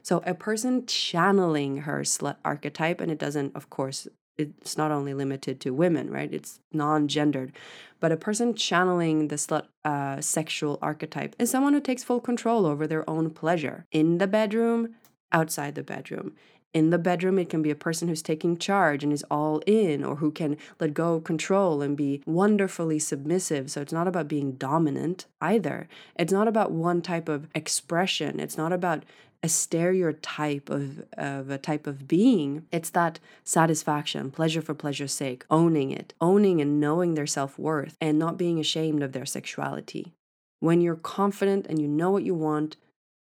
So, 0.01 0.21
a 0.25 0.33
person 0.33 0.85
channeling 0.85 1.77
her 1.79 2.01
slut 2.01 2.37
archetype, 2.43 2.99
and 2.99 3.09
it 3.11 3.17
doesn't, 3.17 3.55
of 3.55 3.69
course, 3.69 4.07
it's 4.37 4.77
not 4.77 4.91
only 4.91 5.13
limited 5.13 5.59
to 5.61 5.71
women, 5.71 6.09
right? 6.09 6.33
It's 6.33 6.59
non 6.71 7.07
gendered. 7.07 7.53
But 7.99 8.11
a 8.11 8.17
person 8.17 8.53
channeling 8.55 9.27
the 9.27 9.35
slut 9.35 9.67
uh, 9.85 10.19
sexual 10.21 10.79
archetype 10.81 11.35
is 11.39 11.51
someone 11.51 11.73
who 11.73 11.79
takes 11.79 12.03
full 12.03 12.19
control 12.19 12.65
over 12.65 12.87
their 12.87 13.09
own 13.09 13.29
pleasure 13.29 13.85
in 13.91 14.17
the 14.17 14.27
bedroom, 14.27 14.95
outside 15.31 15.75
the 15.75 15.83
bedroom. 15.83 16.33
In 16.73 16.89
the 16.89 16.97
bedroom, 16.97 17.37
it 17.37 17.49
can 17.49 17.61
be 17.61 17.69
a 17.69 17.75
person 17.75 18.07
who's 18.07 18.23
taking 18.23 18.57
charge 18.57 19.03
and 19.03 19.13
is 19.13 19.23
all 19.29 19.59
in, 19.67 20.03
or 20.03 20.15
who 20.15 20.31
can 20.31 20.57
let 20.79 20.95
go 20.95 21.13
of 21.13 21.23
control 21.23 21.83
and 21.83 21.95
be 21.95 22.23
wonderfully 22.25 22.97
submissive. 22.97 23.69
So 23.69 23.81
it's 23.81 23.93
not 23.93 24.07
about 24.07 24.27
being 24.27 24.53
dominant 24.53 25.27
either. 25.39 25.87
It's 26.17 26.33
not 26.33 26.47
about 26.47 26.71
one 26.71 27.03
type 27.03 27.29
of 27.29 27.47
expression. 27.53 28.39
It's 28.39 28.57
not 28.57 28.73
about 28.73 29.03
a 29.43 29.49
stereotype 29.49 30.69
of, 30.69 31.03
of 31.17 31.49
a 31.49 31.57
type 31.57 31.85
of 31.85 32.07
being. 32.07 32.65
It's 32.71 32.89
that 32.91 33.19
satisfaction, 33.43 34.31
pleasure 34.31 34.61
for 34.61 34.73
pleasure's 34.73 35.11
sake, 35.11 35.43
owning 35.51 35.91
it, 35.91 36.13
owning 36.21 36.61
and 36.61 36.79
knowing 36.79 37.13
their 37.13 37.27
self 37.27 37.59
worth, 37.59 37.97
and 37.99 38.17
not 38.17 38.37
being 38.37 38.57
ashamed 38.57 39.03
of 39.03 39.11
their 39.11 39.25
sexuality. 39.25 40.13
When 40.61 40.79
you're 40.79 40.95
confident 40.95 41.67
and 41.67 41.81
you 41.81 41.89
know 41.89 42.09
what 42.09 42.23
you 42.23 42.33
want, 42.33 42.77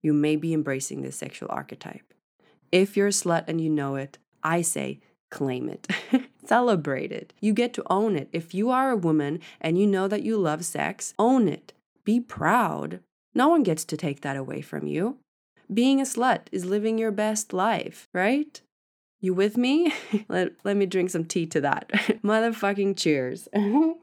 you 0.03 0.11
may 0.11 0.35
be 0.35 0.53
embracing 0.53 1.01
this 1.01 1.15
sexual 1.15 1.47
archetype. 1.49 2.13
If 2.73 2.97
you're 2.97 3.07
a 3.07 3.11
slut 3.11 3.45
and 3.47 3.61
you 3.61 3.69
know 3.69 3.95
it, 3.95 4.17
I 4.43 4.61
say 4.61 4.99
claim 5.29 5.69
it. 5.69 5.87
Celebrate 6.45 7.13
it. 7.13 7.31
You 7.39 7.53
get 7.53 7.73
to 7.75 7.83
own 7.89 8.17
it. 8.17 8.27
If 8.33 8.53
you 8.53 8.69
are 8.69 8.91
a 8.91 8.97
woman 8.97 9.39
and 9.61 9.79
you 9.79 9.87
know 9.87 10.09
that 10.09 10.23
you 10.23 10.37
love 10.37 10.65
sex, 10.65 11.13
own 11.17 11.47
it. 11.47 11.71
Be 12.03 12.19
proud. 12.19 12.99
No 13.33 13.47
one 13.47 13.63
gets 13.63 13.85
to 13.85 13.95
take 13.95 14.21
that 14.21 14.35
away 14.35 14.59
from 14.59 14.87
you. 14.87 15.17
Being 15.73 16.01
a 16.01 16.03
slut 16.03 16.47
is 16.51 16.65
living 16.65 16.97
your 16.97 17.11
best 17.11 17.53
life, 17.53 18.09
right? 18.13 18.59
You 19.21 19.33
with 19.33 19.55
me? 19.55 19.93
let, 20.29 20.53
let 20.63 20.75
me 20.75 20.85
drink 20.85 21.11
some 21.11 21.25
tea 21.25 21.45
to 21.47 21.61
that. 21.61 21.89
Motherfucking 22.23 22.97
cheers. 22.97 23.47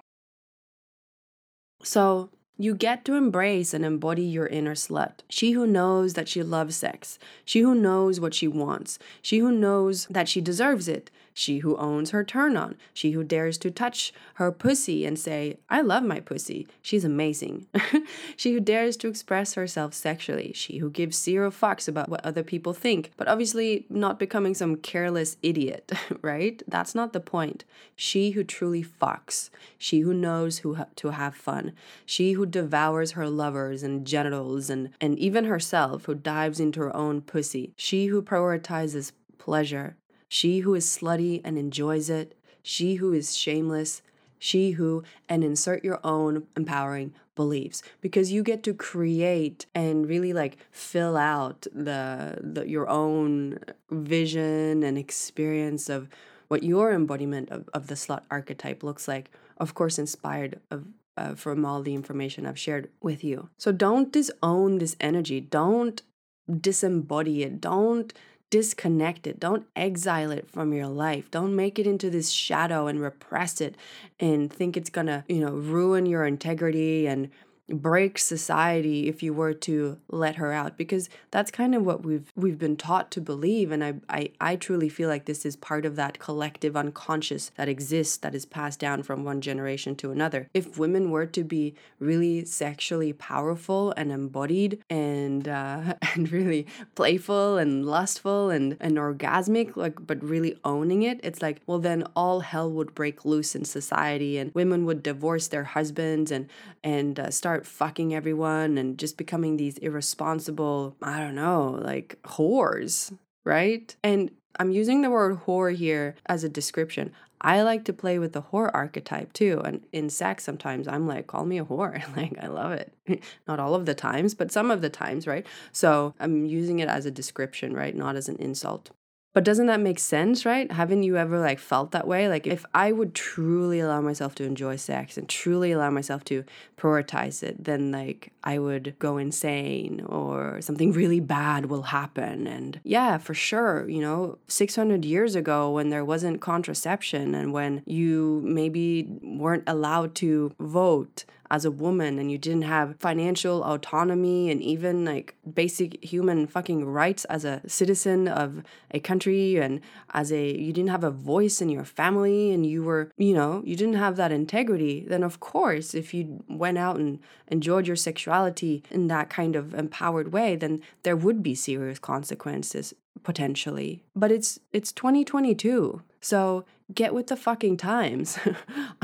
so, 1.83 2.31
you 2.61 2.75
get 2.75 3.05
to 3.05 3.15
embrace 3.15 3.73
and 3.73 3.85
embody 3.85 4.25
your 4.25 4.49
inner 4.49 4.75
slut. 4.75 5.21
She 5.29 5.53
who 5.53 5.65
knows 5.65 6.15
that 6.15 6.29
she 6.29 6.43
loves 6.43 6.75
sex. 6.75 7.19
She 7.45 7.61
who 7.61 7.75
knows 7.75 8.19
what 8.19 8.35
she 8.35 8.49
wants. 8.49 8.99
She 9.23 9.39
who 9.39 9.53
knows 9.53 10.07
that 10.07 10.29
she 10.29 10.41
deserves 10.41 10.89
it 10.89 11.11
she 11.39 11.59
who 11.59 11.77
owns 11.77 12.11
her 12.11 12.25
turn 12.25 12.57
on, 12.57 12.75
she 12.93 13.13
who 13.13 13.23
dares 13.23 13.59
to 13.59 13.71
touch 13.71 14.13
her 14.35 14.51
pussy 14.51 15.07
and 15.07 15.17
say, 15.17 15.57
I 15.71 15.83
love 15.83 16.03
my 16.03 16.19
pussy, 16.19 16.67
she's 16.83 17.05
amazing. 17.05 17.69
she 18.37 18.53
who 18.53 18.59
dares 18.59 18.97
to 18.97 19.09
express 19.09 19.55
herself 19.55 19.95
sexually, 19.95 20.53
she 20.53 20.79
who 20.79 20.91
gives 20.91 21.17
zero 21.17 21.53
fucks 21.53 21.87
about 21.87 22.09
what 22.09 22.27
other 22.27 22.43
people 22.43 22.73
think, 22.73 23.13
but 23.17 23.29
obviously 23.29 23.87
not 23.89 24.19
becoming 24.19 24.53
some 24.53 24.79
careless 24.79 25.37
idiot, 25.41 25.93
right? 26.23 26.61
That's 26.67 26.95
not 26.95 27.13
the 27.13 27.21
point. 27.21 27.65
She 27.95 28.33
who 28.33 28.43
truly 28.43 28.83
fucks, 28.83 29.51
she 29.79 30.01
who 30.01 30.13
knows 30.13 30.59
who 30.59 30.75
ha- 30.75 30.87
to 30.97 31.11
have 31.11 31.37
fun, 31.37 31.73
she 32.05 32.33
who 32.33 32.47
devours 32.47 33.13
her 33.13 33.29
lovers 33.29 33.85
and 33.85 34.05
genitals 34.05 34.71
and, 34.71 34.91
and 35.01 35.17
even 35.21 35.45
herself, 35.45 36.07
who 36.07 36.17
dives 36.17 36.59
into 36.59 36.81
her 36.81 36.97
own 36.97 37.21
pussy, 37.21 37.73
she 37.77 38.07
who 38.07 38.23
prioritizes 38.23 39.13
pleasure, 39.39 39.97
she 40.29 40.61
who 40.61 40.75
is 40.75 40.87
slutty 40.87 41.41
and 41.45 41.59
enjoys 41.59 42.11
it, 42.11 42.37
she 42.63 42.97
who 42.97 43.13
is 43.13 43.37
shameless, 43.37 44.03
she 44.39 44.73
who, 44.73 45.03
and 45.29 45.43
insert 45.43 45.83
your 45.83 46.01
own 46.05 46.47
empowering 46.57 47.15
beliefs 47.35 47.83
because 48.01 48.33
you 48.33 48.43
get 48.43 48.63
to 48.65 48.75
create 48.75 49.67
and 49.75 50.09
really 50.09 50.33
like 50.33 50.59
fill 50.73 51.17
out 51.17 51.67
the, 51.73 52.37
the 52.43 52.69
your 52.69 52.89
own 52.89 53.59
vision 53.91 54.83
and 54.83 54.99
experience 54.99 55.89
of 55.89 56.09
what 56.49 56.65
your 56.65 56.93
embodiment 56.93 57.49
of, 57.51 57.69
of 57.73 57.87
the 57.87 57.95
slut 57.95 58.23
archetype 58.29 58.83
looks 58.83 59.07
like 59.07 59.31
of 59.59 59.75
course 59.75 60.01
inspired 60.01 60.61
of 60.73 60.85
uh, 61.19 61.35
from 61.35 61.65
all 61.65 61.83
the 61.83 61.95
information 61.95 62.47
I've 62.47 62.59
shared 62.59 62.91
with 63.03 63.25
you. 63.25 63.49
So 63.57 63.73
don't 63.73 64.13
disown 64.13 64.79
this 64.79 64.95
energy. 65.01 65.41
Don't 65.41 66.01
disembody 66.49 67.41
it. 67.41 67.61
Don't 67.61 68.13
disconnect 68.51 69.27
it. 69.27 69.39
Don't 69.39 69.67
exile 69.77 70.31
it 70.31 70.49
from 70.51 70.73
your 70.73 70.87
life. 70.87 71.31
Don't 71.31 71.55
make 71.55 71.79
it 71.79 71.87
into 71.87 72.11
this 72.11 72.31
shadow 72.31 72.87
and 72.87 73.01
repress 73.01 73.61
it 73.61 73.75
and 74.19 74.53
think 74.53 74.77
it's 74.77 74.91
gonna, 74.91 75.25
you 75.29 75.41
know, 75.41 75.53
ruin 75.53 76.07
your 76.07 76.25
integrity 76.25 77.07
and 77.07 77.31
break 77.69 78.19
society 78.19 79.09
if 79.09 79.23
you 79.23 79.33
were 79.33 79.53
to 79.53 79.99
let 80.09 80.37
her 80.37 80.53
out 80.53 80.77
because 80.77 81.09
that's 81.31 81.51
kind 81.51 81.75
of 81.75 81.85
what 81.85 82.03
we've 82.03 82.33
we've 82.35 82.59
been 82.59 82.77
taught 82.77 83.11
to 83.11 83.21
believe 83.21 83.71
and 83.71 83.85
I, 83.85 83.95
I 84.09 84.31
I 84.41 84.57
truly 84.57 84.89
feel 84.89 85.09
like 85.09 85.27
this 85.27 85.45
is 85.45 85.57
part 85.57 85.85
of 85.85 85.97
that 85.97 86.19
collective 86.19 86.77
unconscious 86.77 87.51
that 87.57 87.69
exists 87.69 88.17
that 88.19 88.35
is 88.35 88.47
passed 88.47 88.81
down 88.81 89.03
from 89.03 89.25
one 89.25 89.41
generation 89.41 89.95
to 89.97 90.11
another. 90.11 90.49
If 90.55 90.79
women 90.79 91.11
were 91.11 91.27
to 91.27 91.45
be 91.45 91.75
really 91.99 92.45
sexually 92.45 93.13
powerful 93.13 93.93
and 93.97 94.11
embodied 94.11 94.83
and 94.89 95.47
uh, 95.47 95.95
and 96.15 96.33
really 96.33 96.67
playful 96.95 97.59
and 97.59 97.85
lustful 97.85 98.51
and 98.51 98.77
and 98.81 98.97
orgasmic 98.97 99.77
like 99.77 100.07
but 100.07 100.23
really 100.23 100.57
owning 100.65 101.03
it 101.03 101.21
it's 101.23 101.43
like 101.43 101.61
well 101.67 101.79
then 101.79 102.05
all 102.17 102.41
hell 102.41 102.71
would 102.71 102.95
break 102.95 103.25
loose 103.25 103.55
in 103.55 103.65
society 103.65 104.39
and 104.39 104.55
women 104.55 104.85
would 104.85 105.03
divorce 105.03 105.49
their 105.49 105.65
husbands 105.65 106.31
and 106.31 106.49
and 106.83 107.19
uh, 107.21 107.31
start 107.31 107.58
start 107.59 107.67
fucking 107.67 108.15
everyone 108.15 108.79
and 108.79 108.99
just 108.99 109.17
becoming 109.17 109.57
these 109.57 109.79
irresponsible, 109.79 110.97
I 111.03 111.19
don't 111.19 111.35
know, 111.35 111.81
like 111.83 112.17
whores, 112.23 113.13
right? 113.45 113.97
And 114.05 114.31
I'm 114.61 114.71
using 114.71 115.03
the 115.03 115.11
word 115.11 115.41
whore 115.45 115.75
here 115.75 116.15
as 116.27 116.45
a 116.45 116.49
description. 116.49 117.13
I 117.41 117.63
like 117.63 117.85
to 117.87 117.93
play 117.93 118.21
with 118.21 118.33
the 118.33 118.43
whore 118.43 118.71
archetype 118.73 119.33
too. 119.33 119.61
And 119.65 119.85
in 119.93 120.09
sex, 120.09 120.45
sometimes 120.45 120.87
I'm 120.87 121.09
like, 121.09 121.27
call 121.27 121.47
me 121.47 121.59
a 121.59 121.65
whore. 121.65 122.01
like, 122.17 122.39
I 122.41 122.47
love 122.47 122.71
it. 122.73 122.93
Not 123.49 123.59
all 123.59 123.75
of 123.75 123.87
the 123.87 123.95
times, 123.95 124.35
but 124.35 124.53
some 124.53 124.71
of 124.71 124.81
the 124.81 124.91
times, 124.91 125.27
right? 125.27 125.45
So 125.73 126.15
I'm 126.21 126.47
using 126.47 126.79
it 126.79 126.89
as 126.89 127.07
a 127.07 127.11
description, 127.11 127.75
right? 127.75 127.95
Not 127.95 128.15
as 128.15 128.29
an 128.29 128.37
insult. 128.37 128.91
But 129.39 129.45
doesn't 129.45 129.67
that 129.67 129.79
make 129.79 130.01
sense, 130.01 130.45
right? 130.45 130.69
Haven't 130.73 131.05
you 131.05 131.17
ever 131.17 131.39
like 131.39 131.61
felt 131.61 131.93
that 131.93 132.09
way? 132.09 132.27
Like 132.29 132.45
if 132.45 132.67
I 132.75 132.91
would 132.91 133.15
truly 133.15 133.79
allow 133.79 134.01
myself 134.01 134.35
to 134.35 134.43
enjoy 134.43 134.75
sex 134.75 135.17
and 135.17 135.29
truly 135.29 135.71
allow 135.71 135.91
myself 135.91 136.25
to 136.25 136.43
prioritize 136.77 137.45
it, 137.45 137.63
then 137.63 137.93
like 137.93 138.33
I 138.43 138.59
would 138.59 138.97
go 138.99 139.17
insane 139.17 140.05
or 140.09 140.61
something 140.61 140.91
really 140.91 141.21
bad 141.21 141.67
will 141.67 141.83
happen. 141.83 142.49
And 142.49 142.81
yeah, 142.83 143.17
for 143.19 143.33
sure, 143.33 143.89
you 143.89 144.01
know, 144.01 144.39
600 144.49 145.05
years 145.05 145.37
ago 145.37 145.71
when 145.71 145.91
there 145.91 146.05
wasn't 146.05 146.41
contraception 146.41 147.37
and 147.37 147.53
when 147.53 147.85
you 147.87 148.43
maybe 148.45 149.07
weren't 149.23 149.69
allowed 149.69 150.17
to 150.17 150.53
vote 150.59 151.25
as 151.51 151.65
a 151.65 151.71
woman 151.71 152.19
and 152.19 152.31
you 152.31 152.39
didn't 152.39 152.63
have 152.63 152.97
financial 152.99 153.63
autonomy 153.65 154.51
and 154.51 154.63
even 154.63 155.05
like 155.05 155.35
basic 155.55 156.03
human 156.03 156.47
fucking 156.47 156.85
rights 156.85 157.25
as 157.27 157.45
a 157.45 157.61
citizen 157.67 158.29
of 158.29 158.63
a 158.91 159.01
country 159.01 159.57
and 159.57 159.81
as 160.13 160.33
a 160.33 160.57
you 160.57 160.73
didn't 160.73 160.91
have 160.91 161.05
a 161.05 161.11
voice 161.11 161.61
in 161.61 161.69
your 161.69 161.85
family 161.85 162.53
and 162.53 162.67
you 162.67 162.83
were 162.83 163.11
you 163.17 163.35
know 163.35 163.63
you 163.65 163.77
didn't 163.77 163.95
have 163.95 164.17
that 164.17 164.33
integrity 164.33 165.05
then 165.09 165.23
of 165.23 165.41
course 165.41 165.95
if 165.95 166.13
you 166.13 166.43
went 166.49 166.79
out 166.79 166.97
and 166.97 167.19
enjoyed 167.49 167.87
your 167.87 167.97
sexuality 167.97 168.83
in 168.91 169.09
that 169.09 169.31
kind 169.31 169.57
of 169.57 169.75
empowered 169.75 170.33
way 170.33 170.57
then 170.57 170.81
there 171.03 171.17
would 171.17 171.43
be 171.43 171.55
serious 171.55 171.99
consequences 171.99 172.95
potentially. 173.23 174.05
But 174.15 174.31
it's 174.31 174.61
it's 174.73 174.93
2022 174.93 176.03
so 176.21 176.65
get 176.95 177.15
with 177.15 177.29
the 177.29 177.37
fucking 177.37 177.77
times. 177.77 178.39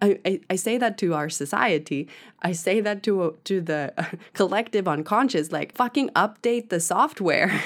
I, 0.00 0.18
I, 0.24 0.40
I 0.50 0.56
say 0.56 0.78
that 0.78 0.98
to 0.98 1.14
our 1.14 1.28
society. 1.28 2.08
I 2.42 2.52
say 2.52 2.80
that 2.80 3.02
to 3.04 3.22
uh, 3.22 3.30
to 3.44 3.60
the 3.60 3.92
collective 4.32 4.88
unconscious. 4.88 5.52
Like 5.52 5.74
fucking 5.74 6.10
update 6.10 6.70
the 6.70 6.80
software. 6.80 7.62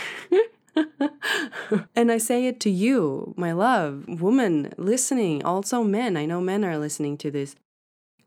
and 1.96 2.12
I 2.12 2.18
say 2.18 2.46
it 2.46 2.60
to 2.60 2.70
you, 2.70 3.34
my 3.36 3.52
love, 3.52 4.04
woman 4.08 4.72
listening, 4.76 5.44
also 5.44 5.82
men. 5.82 6.16
I 6.16 6.26
know 6.26 6.40
men 6.40 6.64
are 6.64 6.78
listening 6.78 7.16
to 7.18 7.30
this. 7.30 7.56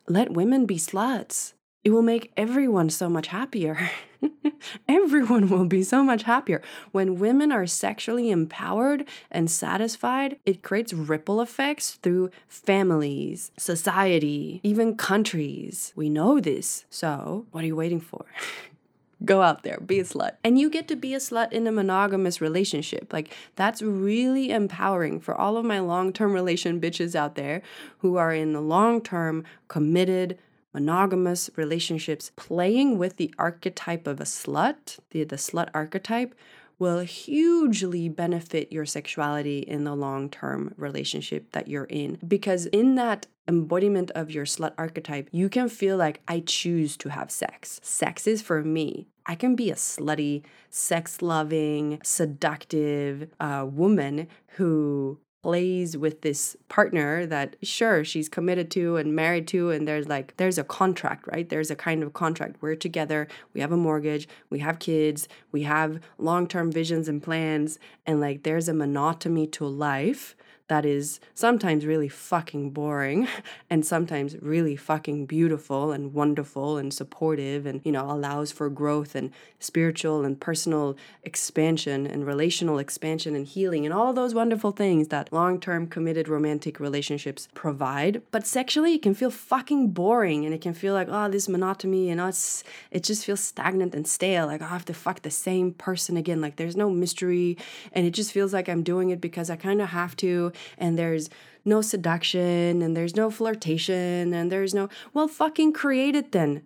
Let 0.08 0.32
women 0.32 0.66
be 0.66 0.78
sluts. 0.78 1.54
It 1.84 1.92
will 1.92 2.02
make 2.02 2.32
everyone 2.38 2.90
so 2.90 3.10
much 3.10 3.28
happier. 3.28 3.90
Everyone 4.88 5.50
will 5.50 5.66
be 5.66 5.84
so 5.84 6.02
much 6.02 6.24
happier. 6.24 6.62
When 6.94 7.20
women 7.20 7.52
are 7.52 7.68
sexually 7.68 8.30
empowered 8.30 9.06
and 9.30 9.52
satisfied, 9.52 10.40
it 10.46 10.64
creates 10.64 10.94
ripple 10.94 11.42
effects 11.42 12.00
through 12.02 12.32
families, 12.48 13.52
society, 13.58 14.62
even 14.64 14.96
countries. 14.96 15.92
We 15.94 16.10
know 16.10 16.40
this. 16.40 16.86
So, 16.90 17.48
what 17.52 17.66
are 17.66 17.68
you 17.68 17.76
waiting 17.76 18.00
for? 18.00 18.26
Go 19.26 19.42
out 19.42 19.64
there, 19.64 19.80
be 19.80 20.00
a 20.00 20.04
slut. 20.04 20.34
And 20.44 20.60
you 20.60 20.70
get 20.70 20.88
to 20.90 20.96
be 20.98 21.14
a 21.14 21.18
slut 21.18 21.52
in 21.52 21.68
a 21.68 21.72
monogamous 21.72 22.40
relationship. 22.40 23.12
Like, 23.12 23.34
that's 23.56 23.82
really 23.82 24.52
empowering 24.52 25.20
for 25.20 25.36
all 25.36 25.58
of 25.58 25.66
my 25.66 25.80
long 25.80 26.14
term 26.14 26.32
relation 26.32 26.80
bitches 26.80 27.14
out 27.14 27.36
there 27.36 27.62
who 28.00 28.16
are 28.16 28.34
in 28.34 28.54
the 28.54 28.62
long 28.62 29.02
term, 29.02 29.44
committed, 29.68 30.38
monogamous 30.74 31.50
relationships, 31.56 32.32
playing 32.36 32.98
with 32.98 33.18
the 33.18 33.34
archetype 33.38 34.08
of 34.08 34.20
a 34.20 34.26
slut, 34.26 35.00
the, 35.12 35.24
the 35.24 35.36
slut 35.36 35.70
archetype, 35.74 36.36
will 36.80 37.00
hugely 37.00 38.10
benefit 38.10 38.72
your 38.72 38.86
sexuality 38.86 39.60
in 39.60 39.84
the 39.84 39.96
long 39.96 40.30
term 40.30 40.74
relationship 40.78 41.52
that 41.52 41.68
you're 41.68 41.86
in. 41.86 42.18
Because 42.28 42.66
in 42.68 42.96
that 42.96 43.28
embodiment 43.48 44.12
of 44.12 44.32
your 44.32 44.46
slut 44.46 44.74
archetype, 44.78 45.30
you 45.32 45.50
can 45.50 45.70
feel 45.70 45.98
like, 45.98 46.22
I 46.28 46.42
choose 46.42 46.98
to 46.98 47.10
have 47.10 47.30
sex. 47.30 47.80
Sex 47.84 48.28
is 48.28 48.42
for 48.42 48.64
me. 48.64 49.08
I 49.26 49.36
can 49.36 49.56
be 49.56 49.70
a 49.70 49.76
slutty, 49.76 50.44
sex 50.70 51.22
loving, 51.22 52.00
seductive 52.04 53.30
uh, 53.40 53.66
woman 53.70 54.28
who 54.56 55.20
plays 55.44 55.98
with 55.98 56.22
this 56.22 56.56
partner 56.70 57.26
that 57.26 57.58
sure 57.62 58.04
she's 58.04 58.30
committed 58.30 58.72
to 58.72 58.96
and 58.96 59.14
married 59.14 59.46
to 59.46 59.72
and 59.72 59.86
there's 59.86 60.08
like 60.08 60.36
there's 60.38 60.58
a 60.58 60.64
contract 60.64 61.28
right? 61.28 61.50
There's 61.50 61.70
a 61.70 61.76
kind 61.76 62.02
of 62.02 62.14
contract. 62.14 62.56
We're 62.62 62.76
together. 62.76 63.28
We 63.54 63.62
have 63.62 63.72
a 63.72 63.78
mortgage. 63.78 64.28
We 64.50 64.60
have 64.60 64.80
kids. 64.80 65.28
We 65.52 65.64
have 65.64 66.00
long-term 66.18 66.72
visions 66.72 67.08
and 67.08 67.22
plans. 67.22 67.78
And 68.06 68.22
like 68.22 68.44
there's 68.44 68.70
a 68.70 68.74
monotony 68.74 69.46
to 69.48 69.66
life 69.66 70.36
that 70.74 70.88
is 70.88 71.20
sometimes 71.36 71.86
really 71.86 72.10
fucking 72.10 72.72
boring 72.72 73.28
and 73.70 73.86
sometimes 73.86 74.36
really 74.42 74.76
fucking 74.76 75.28
beautiful 75.28 75.92
and 75.92 76.16
wonderful 76.16 76.78
and 76.80 76.92
supportive 76.92 77.68
and, 77.68 77.80
you 77.84 77.92
know, 77.92 78.10
allows 78.10 78.52
for 78.52 78.72
growth 78.72 79.14
and 79.14 79.30
spiritual 79.60 80.26
and 80.26 80.40
personal 80.40 80.98
expansion 81.22 82.08
and 82.08 82.26
relational 82.26 82.80
expansion 82.80 83.36
and 83.36 83.46
healing 83.46 83.86
and 83.86 83.94
all 83.94 84.14
those 84.14 84.34
wonderful 84.34 84.72
things 84.72 85.10
that 85.10 85.32
long 85.32 85.60
term 85.60 85.86
committed 85.86 86.28
romantic 86.28 86.80
relationships 86.80 87.48
provide. 87.54 88.24
But 88.32 88.48
sexually, 88.48 88.96
it 88.96 89.04
can 89.04 89.14
feel 89.14 89.30
fucking 89.30 89.90
boring 89.90 90.44
and 90.44 90.56
it 90.56 90.62
can 90.62 90.74
feel 90.74 90.96
like, 90.96 91.08
oh, 91.08 91.30
this 91.30 91.48
monotony 91.48 92.10
and 92.10 92.20
us, 92.20 92.64
it 92.90 93.04
just 93.04 93.26
feels 93.26 93.42
stagnant 93.42 93.94
and 93.94 94.08
stale. 94.08 94.48
Like, 94.48 94.64
oh, 94.64 94.66
I 94.66 94.70
have 94.70 94.86
to 94.86 94.94
fuck 94.96 95.22
the 95.22 95.30
same 95.30 95.72
person 95.72 96.18
again. 96.18 96.42
Like, 96.42 96.56
there's 96.56 96.76
no 96.76 96.90
mystery 96.90 97.60
and 97.92 98.08
it 98.08 98.12
just 98.16 98.32
feels 98.32 98.54
like 98.54 98.68
I'm 98.68 98.82
doing 98.82 99.12
it 99.12 99.22
because 99.22 99.52
I 99.52 99.56
kind 99.56 99.80
of 99.80 99.90
have 99.90 100.16
to 100.18 100.52
and 100.78 100.98
there's 100.98 101.30
no 101.66 101.82
seduction 101.82 102.82
and 102.82 102.96
there's 102.96 103.16
no 103.16 103.30
flirtation 103.30 104.34
and 104.34 104.52
there's 104.52 104.74
no, 104.74 104.90
well, 105.14 105.28
fucking 105.28 105.74
create 105.74 106.16
it 106.16 106.32
then. 106.32 106.64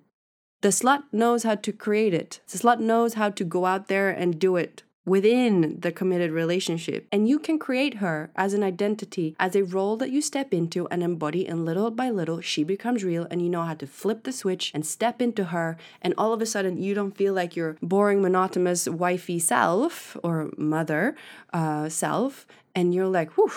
The 0.62 0.70
slut 0.70 1.04
knows 1.12 1.44
how 1.44 1.56
to 1.56 1.72
create 1.72 2.14
it. 2.14 2.40
The 2.48 2.58
slut 2.58 2.80
knows 2.80 3.14
how 3.14 3.30
to 3.30 3.44
go 3.44 3.66
out 3.66 3.88
there 3.88 4.10
and 4.10 4.40
do 4.40 4.56
it 4.56 4.84
within 5.08 5.80
the 5.80 5.92
committed 5.92 6.32
relationship. 6.32 7.08
And 7.14 7.30
you 7.30 7.40
can 7.40 7.58
create 7.58 7.96
her 7.96 8.30
as 8.36 8.54
an 8.54 8.62
identity, 8.62 9.36
as 9.40 9.56
a 9.56 9.64
role 9.64 9.96
that 9.98 10.12
you 10.12 10.22
step 10.22 10.54
into 10.54 10.86
and 10.90 11.02
embody, 11.02 11.48
and 11.48 11.64
little 11.64 11.90
by 11.92 12.10
little, 12.10 12.42
she 12.42 12.64
becomes 12.66 13.06
real, 13.06 13.26
and 13.32 13.42
you 13.42 13.48
know 13.48 13.64
how 13.64 13.76
to 13.76 13.88
flip 13.88 14.24
the 14.24 14.34
switch 14.34 14.70
and 14.74 14.86
step 14.86 15.22
into 15.22 15.46
her. 15.46 15.78
And 16.02 16.14
all 16.18 16.34
of 16.34 16.42
a 16.42 16.46
sudden, 16.46 16.78
you 16.78 16.94
don't 16.94 17.16
feel 17.16 17.34
like 17.34 17.56
your 17.56 17.78
boring, 17.82 18.22
monotonous, 18.22 18.90
wifey 18.90 19.40
self 19.40 20.18
or 20.24 20.50
mother 20.58 21.16
uh, 21.54 21.88
self, 21.88 22.46
and 22.76 22.94
you're 22.94 23.08
like, 23.08 23.32
whew. 23.38 23.52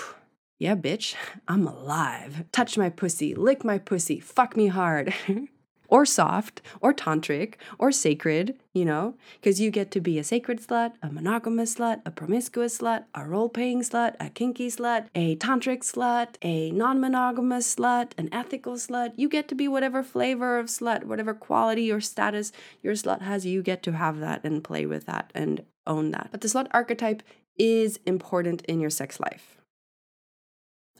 Yeah, 0.61 0.77
bitch, 0.77 1.15
I'm 1.49 1.67
alive. 1.67 2.45
Touch 2.53 2.77
my 2.77 2.91
pussy, 2.91 3.35
lick 3.35 3.65
my 3.65 3.79
pussy, 3.79 4.21
fuck 4.21 4.59
me 4.59 4.67
hard. 4.67 5.15
or 5.89 6.05
soft, 6.05 6.61
or 6.83 6.93
tantric, 6.93 7.55
or 7.79 7.91
sacred, 7.91 8.61
you 8.75 8.85
know, 8.85 9.15
because 9.37 9.59
you 9.59 9.71
get 9.71 9.91
to 9.93 10.03
be 10.03 10.19
a 10.19 10.23
sacred 10.23 10.61
slut, 10.61 10.93
a 11.03 11.11
monogamous 11.11 11.77
slut, 11.77 12.03
a 12.05 12.11
promiscuous 12.11 12.77
slut, 12.77 13.05
a 13.15 13.25
role 13.25 13.49
playing 13.49 13.81
slut, 13.81 14.17
a 14.21 14.29
kinky 14.29 14.69
slut, 14.69 15.07
a 15.15 15.35
tantric 15.37 15.79
slut, 15.79 16.35
a 16.43 16.71
non 16.73 17.01
monogamous 17.01 17.75
slut, 17.75 18.13
an 18.19 18.29
ethical 18.31 18.75
slut. 18.75 19.15
You 19.17 19.31
get 19.31 19.49
to 19.49 19.55
be 19.55 19.67
whatever 19.67 20.03
flavor 20.03 20.59
of 20.59 20.67
slut, 20.67 21.05
whatever 21.05 21.33
quality 21.33 21.91
or 21.91 22.03
status 22.03 22.53
your 22.83 22.93
slut 22.93 23.23
has, 23.23 23.47
you 23.47 23.63
get 23.63 23.83
to 23.85 23.93
have 23.93 24.21
that 24.21 24.45
and 24.45 24.63
play 24.63 24.85
with 24.85 25.07
that 25.07 25.31
and 25.35 25.65
own 25.87 26.11
that. 26.11 26.29
But 26.31 26.43
the 26.43 26.49
slut 26.49 26.69
archetype 26.73 27.23
is 27.57 27.99
important 28.05 28.61
in 28.67 28.79
your 28.79 28.91
sex 28.91 29.19
life. 29.19 29.60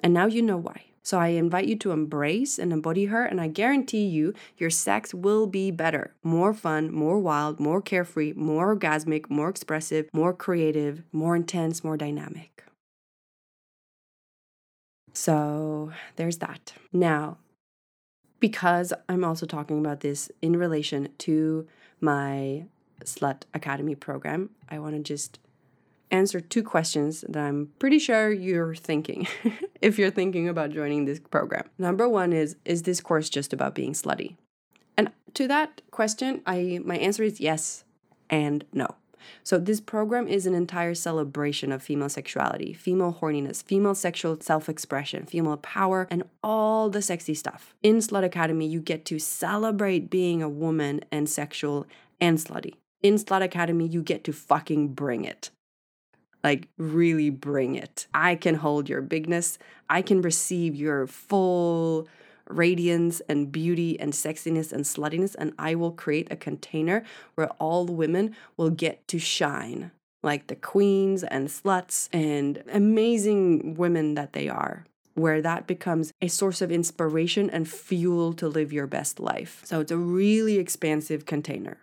And 0.03 0.15
now 0.15 0.27
you 0.27 0.43
know 0.43 0.57
why. 0.57 0.85
So 1.03 1.19
I 1.19 1.29
invite 1.29 1.67
you 1.67 1.77
to 1.77 1.93
embrace 1.93 2.59
and 2.59 2.73
embody 2.73 3.07
her, 3.07 3.25
and 3.25 3.41
I 3.41 3.49
guarantee 3.49 4.07
you, 4.07 4.35
your 4.59 4.71
sex 4.71 5.15
will 5.15 5.47
be 5.47 5.71
better, 5.71 6.15
more 6.23 6.53
fun, 6.53 6.93
more 6.93 7.19
wild, 7.19 7.59
more 7.59 7.81
carefree, 7.81 8.35
more 8.35 8.77
orgasmic, 8.77 9.31
more 9.31 9.49
expressive, 9.49 10.11
more 10.13 10.35
creative, 10.35 11.03
more 11.11 11.35
intense, 11.35 11.83
more 11.83 11.97
dynamic. 11.97 12.65
So 15.15 15.93
there's 16.17 16.39
that. 16.39 16.75
Now, 16.93 17.39
because 18.39 18.93
I'm 19.09 19.25
also 19.25 19.47
talking 19.47 19.79
about 19.79 20.01
this 20.01 20.31
in 20.43 20.57
relation 20.57 21.09
to 21.19 21.67
my 22.01 22.67
Slut 23.05 23.43
Academy 23.55 23.95
program, 23.95 24.51
I 24.69 24.79
want 24.79 24.97
to 24.97 25.03
just 25.03 25.39
answer 26.11 26.41
two 26.41 26.63
questions 26.63 27.25
that 27.29 27.43
I'm 27.43 27.71
pretty 27.79 27.99
sure 27.99 28.33
you're 28.33 28.75
thinking 28.75 29.27
if 29.81 29.99
you're 29.99 30.11
thinking 30.11 30.49
about 30.49 30.71
joining 30.71 31.05
this 31.05 31.21
program. 31.21 31.69
Number 31.79 32.09
one 32.09 32.33
is 32.33 32.57
Is 32.65 32.83
this 32.83 33.01
course 33.01 33.29
just 33.29 33.53
about 33.53 33.75
being 33.75 33.93
slutty? 33.93 34.37
And 34.97 35.11
to 35.35 35.49
that 35.49 35.83
question, 35.91 36.43
I 36.47 36.81
my 36.85 36.97
answer 36.97 37.23
is 37.23 37.41
yes 37.41 37.85
and 38.29 38.65
no. 38.73 38.97
So, 39.43 39.59
this 39.59 39.81
program 39.81 40.29
is 40.29 40.47
an 40.47 40.55
entire 40.55 40.95
celebration 40.95 41.73
of 41.73 41.83
female 41.83 42.09
sexuality, 42.09 42.73
female 42.73 43.19
horniness, 43.21 43.63
female 43.63 43.95
sexual 43.95 44.39
self 44.41 44.69
expression, 44.69 45.27
female 45.27 45.57
power, 45.59 46.07
and 46.11 46.25
all 46.43 46.91
the 46.91 47.03
sexy 47.03 47.35
stuff. 47.35 47.75
In 47.83 47.97
Slut 47.97 48.25
Academy, 48.25 48.67
you 48.67 48.81
get 48.81 49.05
to 49.07 49.19
celebrate 49.19 50.11
being 50.11 50.43
a 50.43 50.49
woman 50.49 51.01
and 51.11 51.29
sexual 51.29 51.87
and 52.21 52.39
slutty. 52.39 52.75
In 53.03 53.15
Slut 53.15 53.43
Academy, 53.43 53.87
you 53.87 54.03
get 54.03 54.25
to 54.25 54.33
fucking 54.33 54.89
bring 54.89 55.25
it. 55.25 55.51
Like, 56.43 56.69
really 56.79 57.31
bring 57.31 57.75
it. 57.75 58.07
I 58.15 58.35
can 58.35 58.57
hold 58.57 58.89
your 58.89 59.03
bigness. 59.03 59.59
I 59.89 60.03
can 60.03 60.23
receive 60.23 60.75
your 60.75 61.07
full 61.07 62.09
radiance 62.49 63.21
and 63.29 63.53
beauty 63.53 63.99
and 64.01 64.13
sexiness 64.13 64.73
and 64.73 64.85
sluttiness, 64.85 65.37
and 65.39 65.53
I 65.59 65.75
will 65.75 65.93
create 65.93 66.29
a 66.31 66.37
container 66.37 67.05
where 67.35 67.49
all 67.59 67.87
women 67.87 68.35
will 68.57 68.71
get 68.71 69.07
to 69.09 69.19
shine 69.19 69.93
like 70.23 70.49
the 70.49 70.57
queens 70.57 71.23
and 71.25 71.49
sluts 71.49 72.09
and 72.13 72.63
amazing 72.73 73.75
women 73.75 74.15
that 74.15 74.33
they 74.33 74.49
are 74.49 74.85
where 75.15 75.43
that 75.43 75.67
becomes 75.67 76.13
a 76.23 76.29
source 76.29 76.63
of 76.63 76.71
inspiration 76.71 77.51
and 77.51 77.69
fuel 77.69 78.33
to 78.33 78.49
live 78.49 78.73
your 78.73 78.87
best 78.87 79.21
life. 79.21 79.61
So 79.65 79.81
it's 79.81 79.93
a 79.93 79.97
really 79.97 80.57
expansive 80.57 81.27
container 81.27 81.79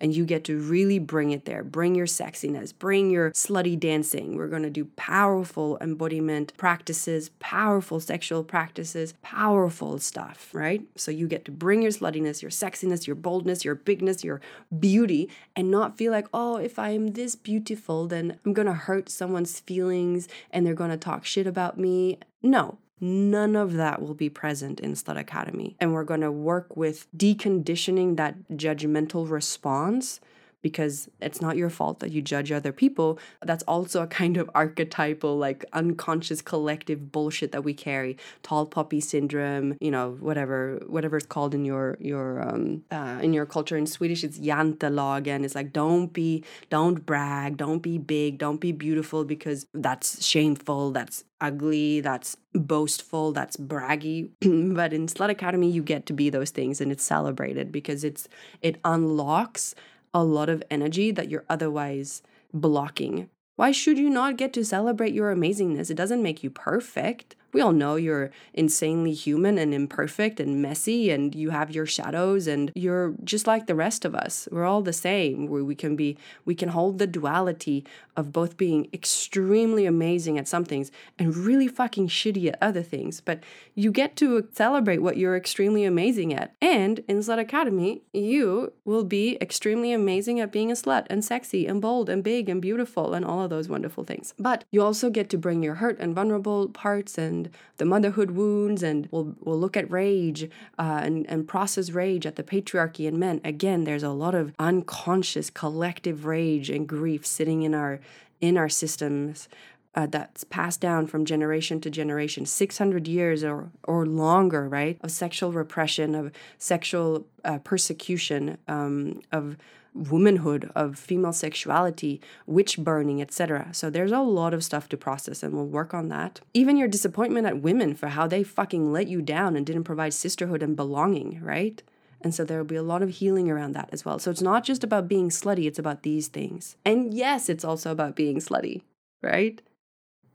and 0.00 0.14
you 0.14 0.24
get 0.24 0.44
to 0.44 0.58
really 0.58 0.98
bring 0.98 1.30
it 1.30 1.44
there. 1.44 1.64
Bring 1.64 1.94
your 1.94 2.06
sexiness, 2.06 2.72
bring 2.76 3.10
your 3.10 3.30
slutty 3.32 3.78
dancing. 3.78 4.36
We're 4.36 4.48
going 4.48 4.62
to 4.62 4.70
do 4.70 4.86
powerful 4.96 5.78
embodiment 5.80 6.56
practices, 6.56 7.30
powerful 7.38 8.00
sexual 8.00 8.44
practices, 8.44 9.14
powerful 9.22 9.98
stuff, 9.98 10.50
right? 10.52 10.82
So 10.96 11.10
you 11.10 11.26
get 11.26 11.44
to 11.46 11.50
bring 11.50 11.82
your 11.82 11.92
sluttiness, 11.92 12.42
your 12.42 12.50
sexiness, 12.50 13.06
your 13.06 13.16
boldness, 13.16 13.64
your 13.64 13.74
bigness, 13.74 14.24
your 14.24 14.40
beauty, 14.78 15.30
and 15.54 15.70
not 15.70 15.96
feel 15.96 16.12
like, 16.12 16.26
oh, 16.34 16.56
if 16.56 16.78
I'm 16.78 17.08
this 17.08 17.34
beautiful, 17.34 18.06
then 18.06 18.38
I'm 18.44 18.52
going 18.52 18.66
to 18.66 18.74
hurt 18.74 19.08
someone's 19.08 19.60
feelings 19.60 20.28
and 20.50 20.66
they're 20.66 20.74
going 20.74 20.90
to 20.90 20.96
talk 20.96 21.24
shit 21.24 21.46
about 21.46 21.78
me. 21.78 22.18
No, 22.42 22.78
None 23.00 23.56
of 23.56 23.74
that 23.74 24.00
will 24.00 24.14
be 24.14 24.30
present 24.30 24.80
in 24.80 24.92
Slut 24.94 25.18
Academy. 25.18 25.76
And 25.78 25.92
we're 25.92 26.04
going 26.04 26.22
to 26.22 26.32
work 26.32 26.76
with 26.76 27.06
deconditioning 27.16 28.16
that 28.16 28.48
judgmental 28.50 29.30
response 29.30 30.20
because 30.62 31.08
it's 31.20 31.40
not 31.40 31.56
your 31.56 31.70
fault 31.70 32.00
that 32.00 32.10
you 32.10 32.22
judge 32.22 32.50
other 32.50 32.72
people. 32.72 33.18
That's 33.42 33.62
also 33.64 34.02
a 34.02 34.06
kind 34.06 34.36
of 34.36 34.50
archetypal, 34.54 35.36
like 35.36 35.64
unconscious 35.72 36.42
collective 36.42 37.12
bullshit 37.12 37.52
that 37.52 37.62
we 37.62 37.74
carry. 37.74 38.16
Tall 38.42 38.66
poppy 38.66 39.00
syndrome, 39.00 39.76
you 39.80 39.90
know, 39.90 40.16
whatever, 40.20 40.82
whatever 40.86 41.16
it's 41.16 41.26
called 41.26 41.54
in 41.54 41.64
your 41.64 41.96
your 42.00 42.42
um 42.42 42.82
uh, 42.90 43.18
in 43.22 43.32
your 43.32 43.46
culture. 43.46 43.76
In 43.76 43.86
Swedish, 43.86 44.24
it's 44.24 44.38
jantelagen. 44.38 45.44
It's 45.44 45.54
like 45.54 45.72
don't 45.72 46.12
be, 46.12 46.44
don't 46.70 47.04
brag, 47.04 47.56
don't 47.56 47.80
be 47.80 47.98
big, 47.98 48.38
don't 48.38 48.60
be 48.60 48.72
beautiful 48.72 49.24
because 49.24 49.66
that's 49.74 50.24
shameful. 50.24 50.90
That's 50.90 51.24
ugly, 51.40 52.00
that's 52.00 52.36
boastful, 52.54 53.32
that's 53.32 53.56
braggy. 53.56 54.30
but 54.74 54.92
in 54.92 55.06
Slut 55.06 55.30
Academy, 55.30 55.70
you 55.70 55.82
get 55.82 56.06
to 56.06 56.12
be 56.12 56.30
those 56.30 56.50
things 56.50 56.80
and 56.80 56.90
it's 56.90 57.04
celebrated 57.04 57.70
because 57.70 58.04
it's 58.04 58.28
it 58.62 58.80
unlocks 58.84 59.74
a 60.16 60.24
lot 60.24 60.48
of 60.48 60.62
energy 60.70 61.10
that 61.10 61.28
you're 61.28 61.44
otherwise 61.46 62.22
blocking. 62.50 63.28
Why 63.56 63.70
should 63.70 63.98
you 63.98 64.08
not 64.08 64.38
get 64.38 64.54
to 64.54 64.64
celebrate 64.64 65.12
your 65.12 65.34
amazingness? 65.34 65.90
It 65.90 65.96
doesn't 65.96 66.22
make 66.22 66.42
you 66.42 66.48
perfect. 66.48 67.36
We 67.56 67.62
all 67.62 67.72
know 67.72 67.96
you're 67.96 68.32
insanely 68.52 69.14
human 69.14 69.56
and 69.56 69.72
imperfect 69.72 70.40
and 70.40 70.60
messy, 70.60 71.10
and 71.10 71.34
you 71.34 71.48
have 71.48 71.70
your 71.70 71.86
shadows, 71.86 72.46
and 72.46 72.70
you're 72.74 73.14
just 73.24 73.46
like 73.46 73.66
the 73.66 73.74
rest 73.74 74.04
of 74.04 74.14
us. 74.14 74.46
We're 74.52 74.66
all 74.66 74.82
the 74.82 74.92
same. 74.92 75.46
Where 75.46 75.64
we 75.64 75.74
can 75.74 75.96
be, 75.96 76.18
we 76.44 76.54
can 76.54 76.68
hold 76.68 76.98
the 76.98 77.06
duality 77.06 77.86
of 78.14 78.30
both 78.30 78.58
being 78.58 78.88
extremely 78.92 79.86
amazing 79.86 80.36
at 80.36 80.48
some 80.48 80.66
things 80.66 80.90
and 81.18 81.34
really 81.34 81.66
fucking 81.66 82.08
shitty 82.08 82.46
at 82.46 82.58
other 82.60 82.82
things. 82.82 83.22
But 83.22 83.42
you 83.74 83.90
get 83.90 84.16
to 84.16 84.48
celebrate 84.52 84.98
what 84.98 85.16
you're 85.16 85.36
extremely 85.36 85.84
amazing 85.84 86.34
at. 86.34 86.54
And 86.60 86.98
in 87.08 87.20
Slut 87.20 87.38
Academy, 87.38 88.02
you 88.12 88.74
will 88.84 89.04
be 89.04 89.38
extremely 89.40 89.92
amazing 89.92 90.40
at 90.40 90.52
being 90.52 90.70
a 90.70 90.74
slut 90.74 91.06
and 91.08 91.24
sexy 91.24 91.66
and 91.66 91.80
bold 91.80 92.10
and 92.10 92.22
big 92.22 92.50
and 92.50 92.60
beautiful 92.60 93.14
and 93.14 93.24
all 93.24 93.42
of 93.42 93.48
those 93.48 93.68
wonderful 93.68 94.04
things. 94.04 94.34
But 94.38 94.64
you 94.70 94.82
also 94.82 95.08
get 95.08 95.30
to 95.30 95.38
bring 95.38 95.62
your 95.62 95.76
hurt 95.76 95.98
and 95.98 96.14
vulnerable 96.14 96.68
parts 96.68 97.16
and 97.16 97.45
the 97.76 97.84
motherhood 97.84 98.32
wounds, 98.32 98.82
and 98.82 99.08
we'll 99.10 99.34
we'll 99.40 99.58
look 99.58 99.76
at 99.76 99.90
rage 99.90 100.50
uh, 100.78 101.00
and 101.02 101.28
and 101.28 101.46
process 101.48 101.90
rage 101.90 102.26
at 102.26 102.36
the 102.36 102.42
patriarchy 102.42 103.06
and 103.06 103.18
men. 103.18 103.40
Again, 103.44 103.84
there's 103.84 104.02
a 104.02 104.10
lot 104.10 104.34
of 104.34 104.54
unconscious 104.58 105.50
collective 105.50 106.26
rage 106.26 106.70
and 106.70 106.88
grief 106.88 107.26
sitting 107.26 107.62
in 107.62 107.74
our 107.74 108.00
in 108.40 108.56
our 108.56 108.68
systems 108.68 109.48
uh, 109.96 110.06
that's 110.06 110.44
passed 110.44 110.80
down 110.80 111.06
from 111.06 111.24
generation 111.24 111.80
to 111.80 111.90
generation 111.90 112.44
600 112.44 113.08
years 113.08 113.42
or, 113.42 113.70
or 113.84 114.04
longer 114.04 114.68
right 114.68 114.98
of 115.00 115.10
sexual 115.10 115.52
repression 115.52 116.14
of 116.14 116.30
sexual 116.58 117.26
uh, 117.44 117.58
persecution 117.58 118.58
um, 118.68 119.22
of 119.32 119.56
womanhood 119.96 120.70
of 120.74 120.98
female 120.98 121.32
sexuality 121.32 122.20
witch 122.46 122.78
burning 122.78 123.20
etc 123.20 123.68
so 123.72 123.88
there's 123.88 124.12
a 124.12 124.20
lot 124.20 124.52
of 124.52 124.62
stuff 124.62 124.88
to 124.88 124.96
process 124.96 125.42
and 125.42 125.54
we'll 125.54 125.66
work 125.66 125.94
on 125.94 126.08
that 126.08 126.40
even 126.54 126.76
your 126.76 126.88
disappointment 126.88 127.46
at 127.46 127.62
women 127.62 127.94
for 127.94 128.08
how 128.08 128.26
they 128.26 128.42
fucking 128.42 128.92
let 128.92 129.08
you 129.08 129.22
down 129.22 129.56
and 129.56 129.66
didn't 129.66 129.84
provide 129.84 130.12
sisterhood 130.12 130.62
and 130.62 130.76
belonging 130.76 131.40
right 131.42 131.82
and 132.20 132.34
so 132.34 132.44
there 132.44 132.58
will 132.58 132.64
be 132.64 132.76
a 132.76 132.82
lot 132.82 133.02
of 133.02 133.10
healing 133.10 133.50
around 133.50 133.72
that 133.74 133.88
as 133.92 134.04
well. 134.04 134.18
So 134.18 134.30
it's 134.30 134.42
not 134.42 134.64
just 134.64 134.82
about 134.82 135.06
being 135.06 135.28
slutty, 135.28 135.66
it's 135.66 135.78
about 135.78 136.02
these 136.02 136.28
things. 136.28 136.76
And 136.84 137.14
yes, 137.14 137.48
it's 137.48 137.64
also 137.64 137.92
about 137.92 138.16
being 138.16 138.38
slutty, 138.38 138.82
right? 139.22 139.60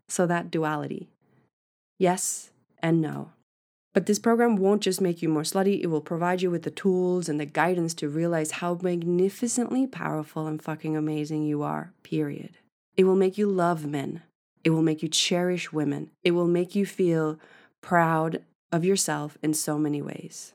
So 0.07 0.25
that 0.27 0.51
duality. 0.51 1.09
Yes 1.97 2.51
and 2.81 3.01
no. 3.01 3.31
But 3.93 4.05
this 4.05 4.19
program 4.19 4.55
won't 4.55 4.83
just 4.83 5.01
make 5.01 5.21
you 5.21 5.27
more 5.27 5.43
slutty, 5.43 5.81
it 5.81 5.87
will 5.87 6.01
provide 6.01 6.41
you 6.41 6.49
with 6.49 6.63
the 6.63 6.71
tools 6.71 7.27
and 7.27 7.39
the 7.39 7.45
guidance 7.45 7.93
to 7.95 8.07
realize 8.07 8.51
how 8.51 8.79
magnificently 8.81 9.85
powerful 9.85 10.47
and 10.47 10.61
fucking 10.61 10.95
amazing 10.95 11.43
you 11.43 11.61
are, 11.61 11.91
period. 12.01 12.57
It 12.95 13.03
will 13.03 13.15
make 13.15 13.37
you 13.37 13.47
love 13.47 13.85
men. 13.85 14.23
It 14.63 14.69
will 14.69 14.81
make 14.81 15.03
you 15.03 15.09
cherish 15.09 15.73
women. 15.73 16.11
It 16.23 16.31
will 16.31 16.47
make 16.47 16.75
you 16.75 16.85
feel 16.85 17.39
proud 17.81 18.43
of 18.71 18.85
yourself 18.85 19.37
in 19.41 19.53
so 19.53 19.77
many 19.77 20.01
ways. 20.01 20.53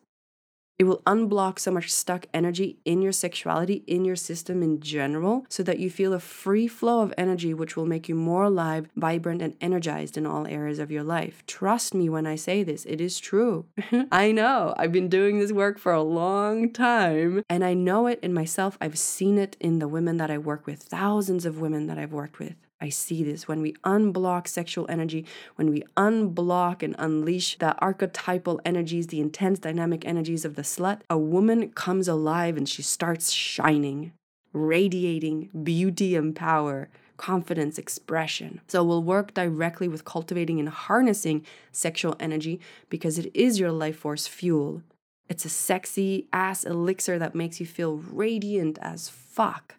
It 0.79 0.85
will 0.85 1.01
unblock 1.07 1.59
so 1.59 1.71
much 1.71 1.91
stuck 1.91 2.27
energy 2.35 2.79
in 2.85 3.01
your 3.01 3.13
sexuality, 3.13 3.83
in 3.87 4.05
your 4.05 4.17
system 4.17 4.63
in 4.63 4.81
general, 4.81 5.47
so 5.49 5.63
that 5.63 5.79
you 5.79 5.89
feel 5.89 6.13
a 6.13 6.21
free 6.21 6.69
flow 6.69 7.01
of 7.01 7.15
energy, 7.17 7.55
which 7.55 7.77
will 7.77 7.87
make 7.87 8.09
you 8.09 8.15
more 8.15 8.45
alive, 8.45 8.89
vibrant, 8.95 9.41
and 9.41 9.57
energized 9.61 10.19
in 10.19 10.27
all 10.27 10.47
areas 10.47 10.79
of 10.79 10.91
your 10.91 11.03
life. 11.03 11.43
Trust 11.47 11.95
me 11.95 12.11
when 12.11 12.27
I 12.27 12.37
say 12.37 12.63
this, 12.63 12.85
it 12.85 13.01
is 13.01 13.19
true. 13.19 13.65
I 14.13 14.33
know, 14.33 14.75
I've 14.77 14.93
been 14.93 15.09
doing 15.09 15.39
this 15.39 15.53
work 15.53 15.79
for 15.79 15.93
a 15.93 16.03
long 16.03 16.71
time, 16.73 17.43
and 17.49 17.65
I 17.65 17.73
know 17.73 18.07
it 18.07 18.21
in 18.23 18.35
myself. 18.35 18.77
I've 18.79 18.99
seen 18.99 19.39
it 19.39 19.57
in 19.61 19.79
the 19.79 19.89
women 19.89 20.19
that 20.19 20.31
I 20.31 20.37
work 20.37 20.67
with, 20.67 20.83
thousands 20.83 21.47
of 21.47 21.59
women 21.59 21.87
that 21.87 21.97
I've 21.97 22.13
worked 22.13 22.39
with. 22.39 22.66
I 22.81 22.91
see 22.91 23.25
this 23.25 23.49
when 23.49 23.63
we 23.63 23.73
unblock 23.85 24.47
sexual 24.47 24.87
energy, 24.89 25.25
when 25.55 25.71
we 25.71 25.83
unblock 25.97 26.83
and 26.83 26.95
unleash 26.99 27.57
the 27.59 27.75
archetypal 27.79 28.61
energies, 28.65 29.07
the 29.07 29.21
intense 29.21 29.59
dynamic 29.59 30.07
energies 30.07 30.45
of 30.45 30.57
the 30.57 30.63
slut, 30.63 31.01
a 31.09 31.17
woman 31.17 31.71
comes 31.71 32.07
alive 32.07 32.57
and 32.57 32.69
she 32.69 32.83
starts 32.83 33.33
shining, 33.33 34.13
radiating 34.53 35.49
beauty 35.63 36.15
and 36.17 36.37
power, 36.37 36.91
confidence, 37.17 37.79
expression. 37.79 38.61
So 38.69 38.85
we'll 38.85 39.03
work 39.03 39.33
directly 39.33 39.89
with 39.89 40.05
cultivating 40.05 40.61
and 40.61 40.69
harnessing 40.69 41.47
sexual 41.73 42.15
energy 42.21 42.61
because 42.91 43.19
it 43.19 43.31
is 43.35 43.59
your 43.59 43.73
life 43.73 43.97
force 43.97 44.27
fuel. 44.27 44.83
It's 45.29 45.45
a 45.45 45.49
sexy 45.49 46.29
ass 46.33 46.63
elixir 46.63 47.19
that 47.19 47.35
makes 47.35 47.59
you 47.59 47.67
feel 47.67 47.97
radiant 47.97 48.79
as 48.83 49.09
fuck. 49.09 49.77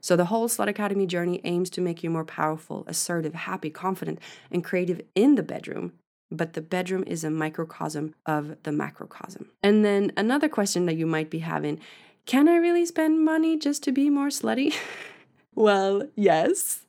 So, 0.00 0.16
the 0.16 0.26
whole 0.26 0.48
Slut 0.48 0.68
Academy 0.68 1.06
journey 1.06 1.40
aims 1.44 1.70
to 1.70 1.80
make 1.80 2.02
you 2.02 2.10
more 2.10 2.24
powerful, 2.24 2.84
assertive, 2.86 3.34
happy, 3.34 3.70
confident, 3.70 4.20
and 4.50 4.64
creative 4.64 5.00
in 5.14 5.34
the 5.34 5.42
bedroom. 5.42 5.92
But 6.30 6.52
the 6.52 6.60
bedroom 6.60 7.04
is 7.06 7.24
a 7.24 7.30
microcosm 7.30 8.14
of 8.26 8.62
the 8.62 8.72
macrocosm. 8.72 9.50
And 9.62 9.84
then 9.84 10.12
another 10.16 10.48
question 10.48 10.86
that 10.86 10.96
you 10.96 11.06
might 11.06 11.30
be 11.30 11.40
having 11.40 11.80
can 12.26 12.46
I 12.46 12.56
really 12.56 12.84
spend 12.84 13.24
money 13.24 13.56
just 13.56 13.82
to 13.84 13.92
be 13.92 14.10
more 14.10 14.28
slutty? 14.28 14.74
well, 15.54 16.06
yes. 16.14 16.82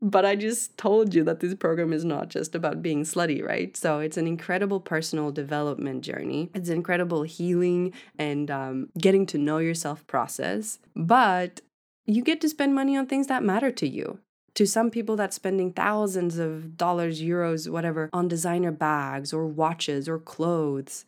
But 0.00 0.24
I 0.24 0.34
just 0.34 0.78
told 0.78 1.14
you 1.14 1.24
that 1.24 1.40
this 1.40 1.54
program 1.54 1.92
is 1.92 2.06
not 2.06 2.30
just 2.30 2.54
about 2.54 2.80
being 2.80 3.02
slutty, 3.02 3.44
right? 3.44 3.76
So 3.76 3.98
it's 3.98 4.16
an 4.16 4.26
incredible 4.26 4.80
personal 4.80 5.30
development 5.30 6.04
journey. 6.04 6.50
It's 6.54 6.70
an 6.70 6.76
incredible 6.76 7.22
healing 7.22 7.92
and 8.18 8.50
um, 8.50 8.88
getting 8.98 9.26
to 9.26 9.36
know 9.36 9.58
yourself 9.58 10.06
process. 10.06 10.78
But 10.96 11.60
you 12.08 12.22
get 12.22 12.40
to 12.40 12.48
spend 12.48 12.74
money 12.74 12.96
on 12.96 13.06
things 13.06 13.26
that 13.26 13.44
matter 13.44 13.70
to 13.70 13.86
you. 13.86 14.18
To 14.54 14.66
some 14.66 14.90
people, 14.90 15.14
that's 15.14 15.36
spending 15.36 15.72
thousands 15.72 16.38
of 16.38 16.76
dollars, 16.76 17.20
euros, 17.20 17.70
whatever, 17.70 18.08
on 18.12 18.28
designer 18.28 18.72
bags 18.72 19.32
or 19.32 19.46
watches 19.46 20.08
or 20.08 20.18
clothes. 20.18 21.04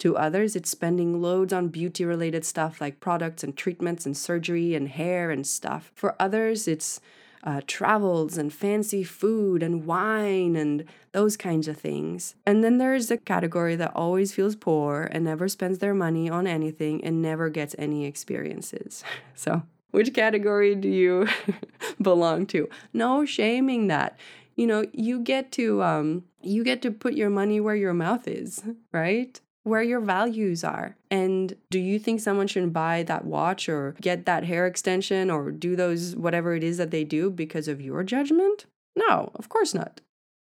To 0.00 0.16
others, 0.16 0.54
it's 0.54 0.70
spending 0.70 1.22
loads 1.22 1.52
on 1.52 1.68
beauty 1.68 2.04
related 2.04 2.44
stuff 2.44 2.80
like 2.80 3.00
products 3.00 3.42
and 3.42 3.56
treatments 3.56 4.04
and 4.04 4.16
surgery 4.16 4.74
and 4.74 4.88
hair 4.88 5.30
and 5.30 5.46
stuff. 5.46 5.90
For 5.94 6.14
others, 6.20 6.68
it's 6.68 7.00
uh, 7.44 7.62
travels 7.66 8.36
and 8.36 8.52
fancy 8.52 9.02
food 9.02 9.62
and 9.62 9.86
wine 9.86 10.54
and 10.54 10.84
those 11.12 11.36
kinds 11.36 11.66
of 11.66 11.78
things. 11.78 12.34
And 12.46 12.62
then 12.62 12.78
there's 12.78 13.10
a 13.10 13.16
category 13.16 13.74
that 13.76 13.96
always 13.96 14.32
feels 14.32 14.54
poor 14.54 15.08
and 15.10 15.24
never 15.24 15.48
spends 15.48 15.78
their 15.78 15.94
money 15.94 16.28
on 16.28 16.46
anything 16.46 17.02
and 17.02 17.22
never 17.22 17.48
gets 17.48 17.74
any 17.78 18.04
experiences. 18.04 19.02
So 19.34 19.62
which 19.92 20.12
category 20.12 20.74
do 20.74 20.88
you 20.88 21.28
belong 22.02 22.46
to? 22.46 22.68
No 22.92 23.24
shaming 23.24 23.86
that. 23.86 24.18
You 24.56 24.66
know, 24.66 24.84
you 24.92 25.20
get 25.20 25.52
to 25.52 25.82
um 25.82 26.24
you 26.42 26.64
get 26.64 26.82
to 26.82 26.90
put 26.90 27.14
your 27.14 27.30
money 27.30 27.60
where 27.60 27.76
your 27.76 27.94
mouth 27.94 28.26
is, 28.26 28.62
right? 28.92 29.40
Where 29.62 29.82
your 29.82 30.00
values 30.00 30.64
are. 30.64 30.96
And 31.10 31.54
do 31.70 31.78
you 31.78 31.98
think 32.00 32.20
someone 32.20 32.48
should 32.48 32.72
buy 32.72 33.04
that 33.04 33.24
watch 33.24 33.68
or 33.68 33.94
get 34.00 34.26
that 34.26 34.44
hair 34.44 34.66
extension 34.66 35.30
or 35.30 35.52
do 35.52 35.76
those 35.76 36.16
whatever 36.16 36.54
it 36.56 36.64
is 36.64 36.78
that 36.78 36.90
they 36.90 37.04
do 37.04 37.30
because 37.30 37.68
of 37.68 37.80
your 37.80 38.02
judgment? 38.02 38.66
No, 38.96 39.30
of 39.36 39.48
course 39.48 39.72
not. 39.72 40.00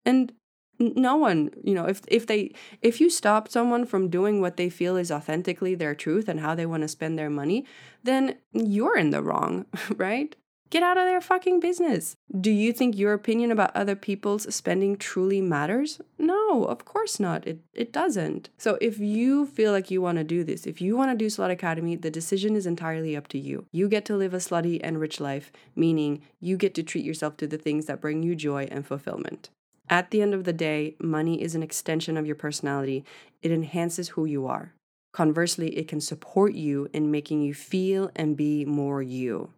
And 0.05 0.33
no 0.79 1.15
one 1.15 1.49
you 1.63 1.73
know 1.73 1.85
if 1.85 2.01
if 2.07 2.27
they 2.27 2.53
if 2.81 2.99
you 2.99 3.09
stop 3.09 3.47
someone 3.47 3.85
from 3.85 4.09
doing 4.09 4.41
what 4.41 4.57
they 4.57 4.69
feel 4.69 4.97
is 4.97 5.11
authentically 5.11 5.75
their 5.75 5.95
truth 5.95 6.27
and 6.27 6.39
how 6.39 6.55
they 6.55 6.65
want 6.65 6.81
to 6.81 6.87
spend 6.87 7.17
their 7.17 7.29
money 7.29 7.65
then 8.03 8.35
you're 8.53 8.97
in 8.97 9.09
the 9.09 9.21
wrong 9.21 9.65
right? 9.97 10.35
Get 10.71 10.81
out 10.81 10.97
of 10.97 11.05
their 11.05 11.21
fucking 11.21 11.59
business. 11.59 12.17
Do 12.41 12.49
you 12.49 12.73
think 12.73 12.97
your 12.97 13.13
opinion 13.13 13.51
about 13.51 13.75
other 13.75 13.95
people's 13.95 14.53
spending 14.53 14.97
truly 14.97 15.39
matters? 15.39 16.01
No 16.17 16.65
of 16.65 16.85
course 16.85 17.19
not. 17.19 17.47
It 17.47 17.59
it 17.73 17.93
doesn't. 17.93 18.49
So 18.57 18.77
if 18.81 18.99
you 18.99 19.45
feel 19.45 19.71
like 19.71 19.91
you 19.91 20.01
want 20.01 20.17
to 20.17 20.23
do 20.23 20.43
this 20.43 20.65
if 20.65 20.81
you 20.81 20.97
want 20.97 21.11
to 21.11 21.17
do 21.17 21.27
slut 21.27 21.51
academy 21.51 21.95
the 21.95 22.11
decision 22.11 22.55
is 22.55 22.65
entirely 22.65 23.15
up 23.15 23.27
to 23.29 23.39
you. 23.39 23.65
You 23.71 23.87
get 23.87 24.05
to 24.05 24.17
live 24.17 24.33
a 24.33 24.37
slutty 24.37 24.79
and 24.83 24.99
rich 24.99 25.19
life 25.19 25.51
meaning 25.75 26.21
you 26.39 26.57
get 26.57 26.73
to 26.75 26.83
treat 26.83 27.05
yourself 27.05 27.37
to 27.37 27.47
the 27.47 27.57
things 27.57 27.85
that 27.85 28.01
bring 28.01 28.23
you 28.23 28.35
joy 28.35 28.67
and 28.71 28.85
fulfillment 28.85 29.49
at 29.89 30.11
the 30.11 30.21
end 30.21 30.33
of 30.33 30.43
the 30.43 30.53
day, 30.53 30.95
money 30.99 31.41
is 31.41 31.55
an 31.55 31.63
extension 31.63 32.17
of 32.17 32.25
your 32.25 32.35
personality, 32.35 33.03
it 33.41 33.51
enhances 33.51 34.09
who 34.09 34.25
you 34.25 34.47
are. 34.47 34.73
Conversely, 35.13 35.77
it 35.77 35.87
can 35.87 36.01
support 36.01 36.53
you 36.53 36.89
in 36.91 37.11
making 37.11 37.41
you 37.41 37.53
feel 37.53 38.11
and 38.15 38.35
be 38.35 38.65
more 38.65 39.01
you. 39.01 39.51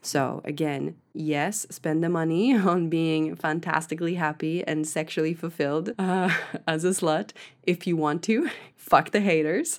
So, 0.00 0.40
again, 0.44 0.96
yes, 1.12 1.66
spend 1.70 2.02
the 2.02 2.08
money 2.08 2.56
on 2.56 2.88
being 2.88 3.34
fantastically 3.36 4.14
happy 4.14 4.66
and 4.66 4.86
sexually 4.86 5.34
fulfilled 5.34 5.90
uh, 5.98 6.34
as 6.66 6.84
a 6.84 6.90
slut 6.90 7.30
if 7.64 7.86
you 7.86 7.96
want 7.96 8.22
to. 8.24 8.50
Fuck 8.76 9.10
the 9.10 9.20
haters. 9.20 9.78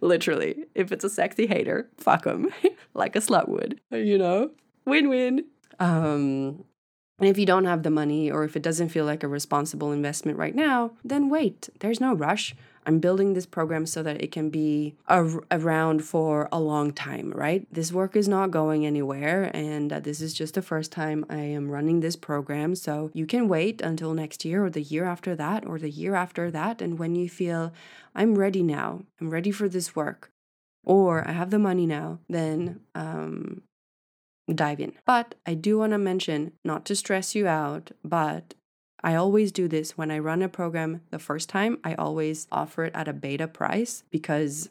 Literally. 0.00 0.64
If 0.74 0.90
it's 0.92 1.04
a 1.04 1.10
sexy 1.10 1.46
hater, 1.46 1.88
fuck 1.96 2.24
them 2.24 2.48
like 2.94 3.14
a 3.14 3.20
slut 3.20 3.48
would, 3.48 3.80
you 3.92 4.18
know? 4.18 4.50
Win 4.84 5.08
win. 5.08 5.44
Um, 5.78 6.64
and 7.20 7.28
if 7.28 7.38
you 7.38 7.46
don't 7.46 7.66
have 7.66 7.82
the 7.82 7.90
money 7.90 8.30
or 8.30 8.44
if 8.44 8.56
it 8.56 8.62
doesn't 8.62 8.88
feel 8.88 9.04
like 9.04 9.22
a 9.22 9.28
responsible 9.28 9.92
investment 9.92 10.38
right 10.38 10.54
now, 10.54 10.92
then 11.04 11.28
wait. 11.28 11.68
There's 11.80 12.00
no 12.00 12.14
rush. 12.14 12.54
I'm 12.86 12.98
building 12.98 13.34
this 13.34 13.44
program 13.44 13.84
so 13.84 14.02
that 14.02 14.22
it 14.22 14.32
can 14.32 14.48
be 14.48 14.94
ar- 15.06 15.44
around 15.50 16.02
for 16.02 16.48
a 16.50 16.58
long 16.58 16.92
time, 16.92 17.30
right? 17.36 17.66
This 17.70 17.92
work 17.92 18.16
is 18.16 18.26
not 18.26 18.50
going 18.50 18.86
anywhere, 18.86 19.50
and 19.52 19.92
uh, 19.92 20.00
this 20.00 20.22
is 20.22 20.32
just 20.32 20.54
the 20.54 20.62
first 20.62 20.90
time 20.90 21.26
I 21.28 21.40
am 21.40 21.70
running 21.70 22.00
this 22.00 22.16
program. 22.16 22.74
So 22.74 23.10
you 23.12 23.26
can 23.26 23.48
wait 23.48 23.82
until 23.82 24.14
next 24.14 24.46
year, 24.46 24.64
or 24.64 24.70
the 24.70 24.82
year 24.82 25.04
after 25.04 25.36
that, 25.36 25.66
or 25.66 25.78
the 25.78 25.90
year 25.90 26.14
after 26.14 26.50
that. 26.50 26.80
And 26.80 26.98
when 26.98 27.14
you 27.14 27.28
feel 27.28 27.72
I'm 28.14 28.36
ready 28.36 28.62
now, 28.62 29.02
I'm 29.20 29.28
ready 29.28 29.50
for 29.50 29.68
this 29.68 29.94
work, 29.94 30.30
or 30.82 31.28
I 31.28 31.32
have 31.32 31.50
the 31.50 31.58
money 31.58 31.86
now, 31.86 32.18
then 32.30 32.80
um, 32.94 33.62
dive 34.54 34.80
in. 34.80 34.92
But 35.04 35.34
I 35.46 35.54
do 35.54 35.78
want 35.78 35.92
to 35.92 35.98
mention, 35.98 36.52
not 36.64 36.84
to 36.86 36.96
stress 36.96 37.34
you 37.34 37.46
out, 37.46 37.90
but 38.04 38.54
I 39.02 39.14
always 39.14 39.52
do 39.52 39.68
this 39.68 39.96
when 39.96 40.10
I 40.10 40.18
run 40.18 40.42
a 40.42 40.48
program 40.48 41.02
the 41.10 41.18
first 41.18 41.48
time. 41.48 41.78
I 41.84 41.94
always 41.94 42.46
offer 42.52 42.84
it 42.84 42.94
at 42.94 43.08
a 43.08 43.12
beta 43.12 43.48
price 43.48 44.04
because 44.10 44.68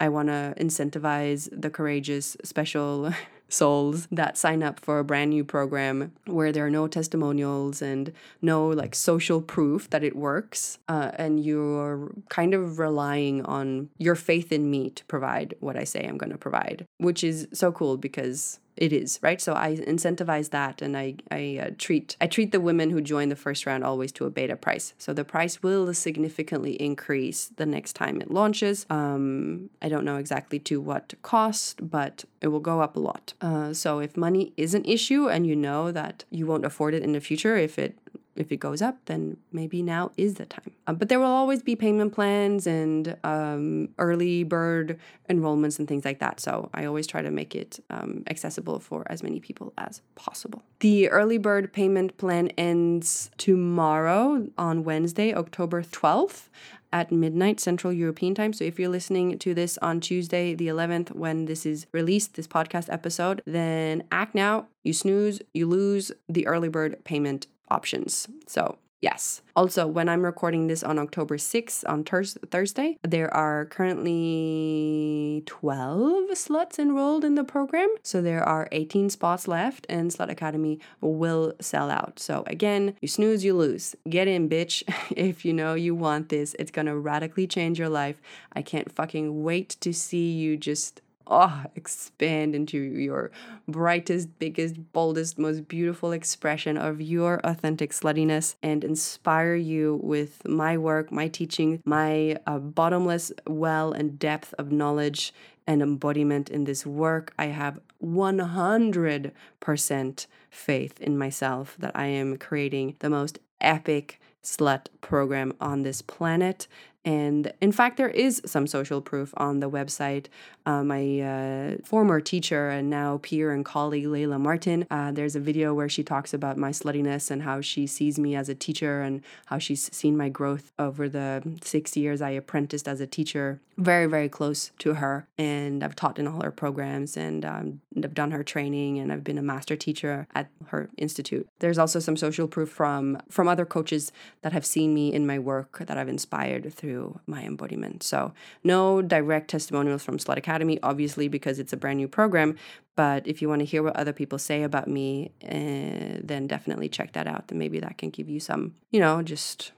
I 0.00 0.08
want 0.08 0.28
to 0.28 0.54
incentivize 0.58 1.48
the 1.52 1.70
courageous 1.70 2.36
special 2.44 3.12
souls 3.48 4.08
that 4.10 4.36
sign 4.36 4.62
up 4.62 4.80
for 4.80 4.98
a 4.98 5.04
brand 5.04 5.30
new 5.30 5.44
program 5.44 6.12
where 6.26 6.50
there 6.50 6.66
are 6.66 6.70
no 6.70 6.88
testimonials 6.88 7.82
and 7.82 8.12
no 8.42 8.66
like 8.66 8.94
social 8.94 9.40
proof 9.40 9.88
that 9.90 10.02
it 10.02 10.16
works. 10.16 10.78
Uh, 10.88 11.10
and 11.16 11.44
you're 11.44 12.12
kind 12.28 12.54
of 12.54 12.78
relying 12.78 13.44
on 13.44 13.88
your 13.98 14.14
faith 14.14 14.50
in 14.50 14.70
me 14.70 14.90
to 14.90 15.04
provide 15.04 15.54
what 15.60 15.76
I 15.76 15.84
say 15.84 16.04
I'm 16.04 16.18
going 16.18 16.32
to 16.32 16.38
provide, 16.38 16.86
which 16.98 17.22
is 17.22 17.46
so 17.52 17.70
cool 17.70 17.96
because 17.96 18.58
it 18.76 18.92
is 18.92 19.18
right? 19.22 19.40
So 19.40 19.54
i 19.54 19.76
incentivize 19.76 20.50
that 20.50 20.82
and 20.82 20.96
i 20.96 21.14
i 21.30 21.60
uh, 21.62 21.70
treat 21.78 22.16
i 22.20 22.26
treat 22.26 22.52
the 22.52 22.60
women 22.60 22.90
who 22.90 23.00
join 23.00 23.28
the 23.28 23.36
first 23.36 23.66
round 23.66 23.84
always 23.84 24.12
to 24.12 24.26
a 24.26 24.30
beta 24.30 24.56
price. 24.56 24.94
So 24.98 25.12
the 25.12 25.24
price 25.24 25.62
will 25.62 25.92
significantly 25.94 26.80
increase 26.80 27.50
the 27.56 27.66
next 27.66 27.94
time 27.94 28.20
it 28.20 28.30
launches. 28.30 28.86
Um 28.90 29.70
i 29.82 29.88
don't 29.88 30.04
know 30.04 30.16
exactly 30.16 30.58
to 30.60 30.80
what 30.80 31.14
cost 31.22 31.88
but 31.90 32.24
it 32.40 32.48
will 32.48 32.60
go 32.60 32.80
up 32.80 32.96
a 32.96 33.00
lot. 33.00 33.34
Uh, 33.40 33.72
so 33.72 34.00
if 34.00 34.16
money 34.16 34.52
is 34.56 34.74
an 34.74 34.84
issue 34.84 35.28
and 35.28 35.46
you 35.46 35.56
know 35.56 35.90
that 35.92 36.24
you 36.30 36.46
won't 36.46 36.66
afford 36.66 36.94
it 36.94 37.02
in 37.02 37.12
the 37.12 37.20
future 37.20 37.56
if 37.56 37.78
it 37.78 37.96
if 38.36 38.50
it 38.52 38.56
goes 38.56 38.82
up, 38.82 38.98
then 39.06 39.36
maybe 39.52 39.82
now 39.82 40.10
is 40.16 40.34
the 40.34 40.46
time. 40.46 40.72
Uh, 40.86 40.92
but 40.92 41.08
there 41.08 41.18
will 41.18 41.26
always 41.26 41.62
be 41.62 41.76
payment 41.76 42.12
plans 42.12 42.66
and 42.66 43.16
um, 43.24 43.88
early 43.98 44.44
bird 44.44 44.98
enrollments 45.30 45.78
and 45.78 45.88
things 45.88 46.04
like 46.04 46.18
that. 46.18 46.40
So 46.40 46.70
I 46.74 46.84
always 46.84 47.06
try 47.06 47.22
to 47.22 47.30
make 47.30 47.54
it 47.54 47.80
um, 47.90 48.24
accessible 48.28 48.80
for 48.80 49.06
as 49.10 49.22
many 49.22 49.40
people 49.40 49.72
as 49.78 50.02
possible. 50.14 50.62
The 50.80 51.08
early 51.10 51.38
bird 51.38 51.72
payment 51.72 52.16
plan 52.18 52.48
ends 52.58 53.30
tomorrow 53.38 54.46
on 54.58 54.84
Wednesday, 54.84 55.34
October 55.34 55.82
12th 55.82 56.48
at 56.94 57.10
midnight 57.10 57.58
Central 57.58 57.92
European 57.92 58.36
time. 58.36 58.52
So 58.52 58.64
if 58.64 58.78
you're 58.78 58.88
listening 58.88 59.36
to 59.40 59.52
this 59.52 59.76
on 59.78 59.98
Tuesday, 59.98 60.54
the 60.54 60.68
11th, 60.68 61.10
when 61.10 61.46
this 61.46 61.66
is 61.66 61.88
released, 61.90 62.34
this 62.34 62.46
podcast 62.46 62.90
episode, 62.90 63.42
then 63.44 64.04
act 64.12 64.32
now. 64.32 64.68
You 64.84 64.92
snooze, 64.92 65.40
you 65.52 65.66
lose. 65.66 66.12
The 66.28 66.46
early 66.46 66.68
bird 66.68 67.04
payment 67.04 67.48
options. 67.70 68.28
So, 68.46 68.78
yes. 69.00 69.42
Also, 69.56 69.86
when 69.86 70.08
I'm 70.08 70.24
recording 70.24 70.66
this 70.66 70.82
on 70.82 70.98
October 70.98 71.36
6th, 71.36 71.84
on 71.88 72.04
thurs- 72.04 72.38
Thursday, 72.50 72.96
there 73.02 73.32
are 73.32 73.66
currently 73.66 75.42
12 75.46 76.30
sluts 76.30 76.78
enrolled 76.78 77.24
in 77.24 77.34
the 77.34 77.44
program. 77.44 77.88
So, 78.02 78.20
there 78.22 78.42
are 78.42 78.68
18 78.72 79.10
spots 79.10 79.46
left, 79.46 79.86
and 79.88 80.10
Slut 80.10 80.30
Academy 80.30 80.80
will 81.00 81.52
sell 81.60 81.90
out. 81.90 82.18
So, 82.18 82.44
again, 82.46 82.94
you 83.00 83.08
snooze, 83.08 83.44
you 83.44 83.54
lose. 83.54 83.94
Get 84.08 84.28
in, 84.28 84.48
bitch. 84.48 84.82
if 85.16 85.44
you 85.44 85.52
know 85.52 85.74
you 85.74 85.94
want 85.94 86.28
this, 86.30 86.56
it's 86.58 86.70
gonna 86.70 86.96
radically 86.98 87.46
change 87.46 87.78
your 87.78 87.88
life. 87.88 88.20
I 88.52 88.62
can't 88.62 88.90
fucking 88.90 89.42
wait 89.42 89.76
to 89.80 89.92
see 89.92 90.32
you 90.32 90.56
just 90.56 91.00
oh, 91.26 91.64
expand 91.74 92.54
into 92.54 92.78
your 92.78 93.30
brightest, 93.68 94.38
biggest, 94.38 94.92
boldest, 94.92 95.38
most 95.38 95.68
beautiful 95.68 96.12
expression 96.12 96.76
of 96.76 97.00
your 97.00 97.40
authentic 97.44 97.92
sluttiness 97.92 98.56
and 98.62 98.84
inspire 98.84 99.54
you 99.54 100.00
with 100.02 100.46
my 100.46 100.76
work, 100.76 101.10
my 101.10 101.28
teaching, 101.28 101.80
my 101.84 102.36
uh, 102.46 102.58
bottomless 102.58 103.32
well 103.46 103.92
and 103.92 104.18
depth 104.18 104.54
of 104.58 104.70
knowledge 104.70 105.32
and 105.66 105.82
embodiment 105.82 106.50
in 106.50 106.64
this 106.64 106.84
work. 106.84 107.32
I 107.38 107.46
have 107.46 107.80
100% 108.02 110.26
faith 110.50 111.00
in 111.00 111.18
myself 111.18 111.76
that 111.78 111.92
I 111.94 112.06
am 112.06 112.36
creating 112.36 112.96
the 112.98 113.10
most 113.10 113.38
epic 113.60 114.20
slut 114.42 114.86
program 115.00 115.54
on 115.60 115.82
this 115.82 116.02
planet 116.02 116.66
and 117.04 117.52
in 117.60 117.70
fact, 117.70 117.98
there 117.98 118.08
is 118.08 118.40
some 118.46 118.66
social 118.66 119.02
proof 119.02 119.34
on 119.36 119.60
the 119.60 119.68
website. 119.68 120.26
Uh, 120.64 120.82
my 120.82 121.20
uh, 121.20 121.76
former 121.84 122.18
teacher 122.20 122.70
and 122.70 122.88
now 122.88 123.18
peer 123.22 123.52
and 123.52 123.64
colleague, 123.64 124.06
Layla 124.06 124.40
Martin, 124.40 124.86
uh, 124.90 125.12
there's 125.12 125.36
a 125.36 125.40
video 125.40 125.74
where 125.74 125.88
she 125.88 126.02
talks 126.02 126.32
about 126.32 126.56
my 126.56 126.70
sluttiness 126.70 127.30
and 127.30 127.42
how 127.42 127.60
she 127.60 127.86
sees 127.86 128.18
me 128.18 128.34
as 128.34 128.48
a 128.48 128.54
teacher 128.54 129.02
and 129.02 129.22
how 129.46 129.58
she's 129.58 129.94
seen 129.94 130.16
my 130.16 130.30
growth 130.30 130.72
over 130.78 131.06
the 131.06 131.42
six 131.62 131.94
years 131.94 132.22
I 132.22 132.30
apprenticed 132.30 132.88
as 132.88 133.02
a 133.02 133.06
teacher. 133.06 133.60
Very, 133.76 134.06
very 134.06 134.28
close 134.30 134.70
to 134.78 134.94
her. 134.94 135.26
And 135.36 135.84
I've 135.84 135.96
taught 135.96 136.18
in 136.18 136.26
all 136.26 136.42
her 136.42 136.52
programs 136.52 137.16
and 137.18 137.44
um, 137.44 137.80
I've 138.02 138.14
done 138.14 138.30
her 138.30 138.44
training 138.44 138.98
and 138.98 139.12
I've 139.12 139.24
been 139.24 139.36
a 139.36 139.42
master 139.42 139.76
teacher 139.76 140.26
at 140.34 140.48
her 140.68 140.88
institute. 140.96 141.46
There's 141.58 141.78
also 141.78 141.98
some 141.98 142.16
social 142.16 142.48
proof 142.48 142.70
from, 142.70 143.20
from 143.28 143.48
other 143.48 143.66
coaches 143.66 144.12
that 144.40 144.52
have 144.52 144.64
seen 144.64 144.94
me 144.94 145.12
in 145.12 145.26
my 145.26 145.38
work 145.38 145.80
that 145.80 145.98
I've 145.98 146.08
inspired 146.08 146.72
through 146.72 146.93
my 147.26 147.42
embodiment. 147.42 148.02
So, 148.02 148.32
no 148.62 149.02
direct 149.02 149.48
testimonials 149.48 150.02
from 150.02 150.18
Slut 150.18 150.36
Academy, 150.36 150.78
obviously, 150.82 151.28
because 151.28 151.58
it's 151.58 151.72
a 151.72 151.76
brand 151.76 151.98
new 151.98 152.08
program. 152.08 152.56
But 152.96 153.26
if 153.26 153.42
you 153.42 153.48
want 153.48 153.60
to 153.60 153.64
hear 153.64 153.82
what 153.82 153.96
other 153.96 154.12
people 154.12 154.38
say 154.38 154.62
about 154.62 154.88
me, 154.88 155.32
uh, 155.44 156.20
then 156.22 156.46
definitely 156.46 156.88
check 156.88 157.12
that 157.12 157.26
out. 157.26 157.44
And 157.50 157.58
maybe 157.58 157.80
that 157.80 157.98
can 157.98 158.10
give 158.10 158.28
you 158.28 158.40
some, 158.40 158.74
you 158.90 159.00
know, 159.00 159.22
just 159.22 159.72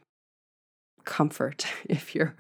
comfort 1.05 1.67
if 1.89 2.15
you're 2.15 2.35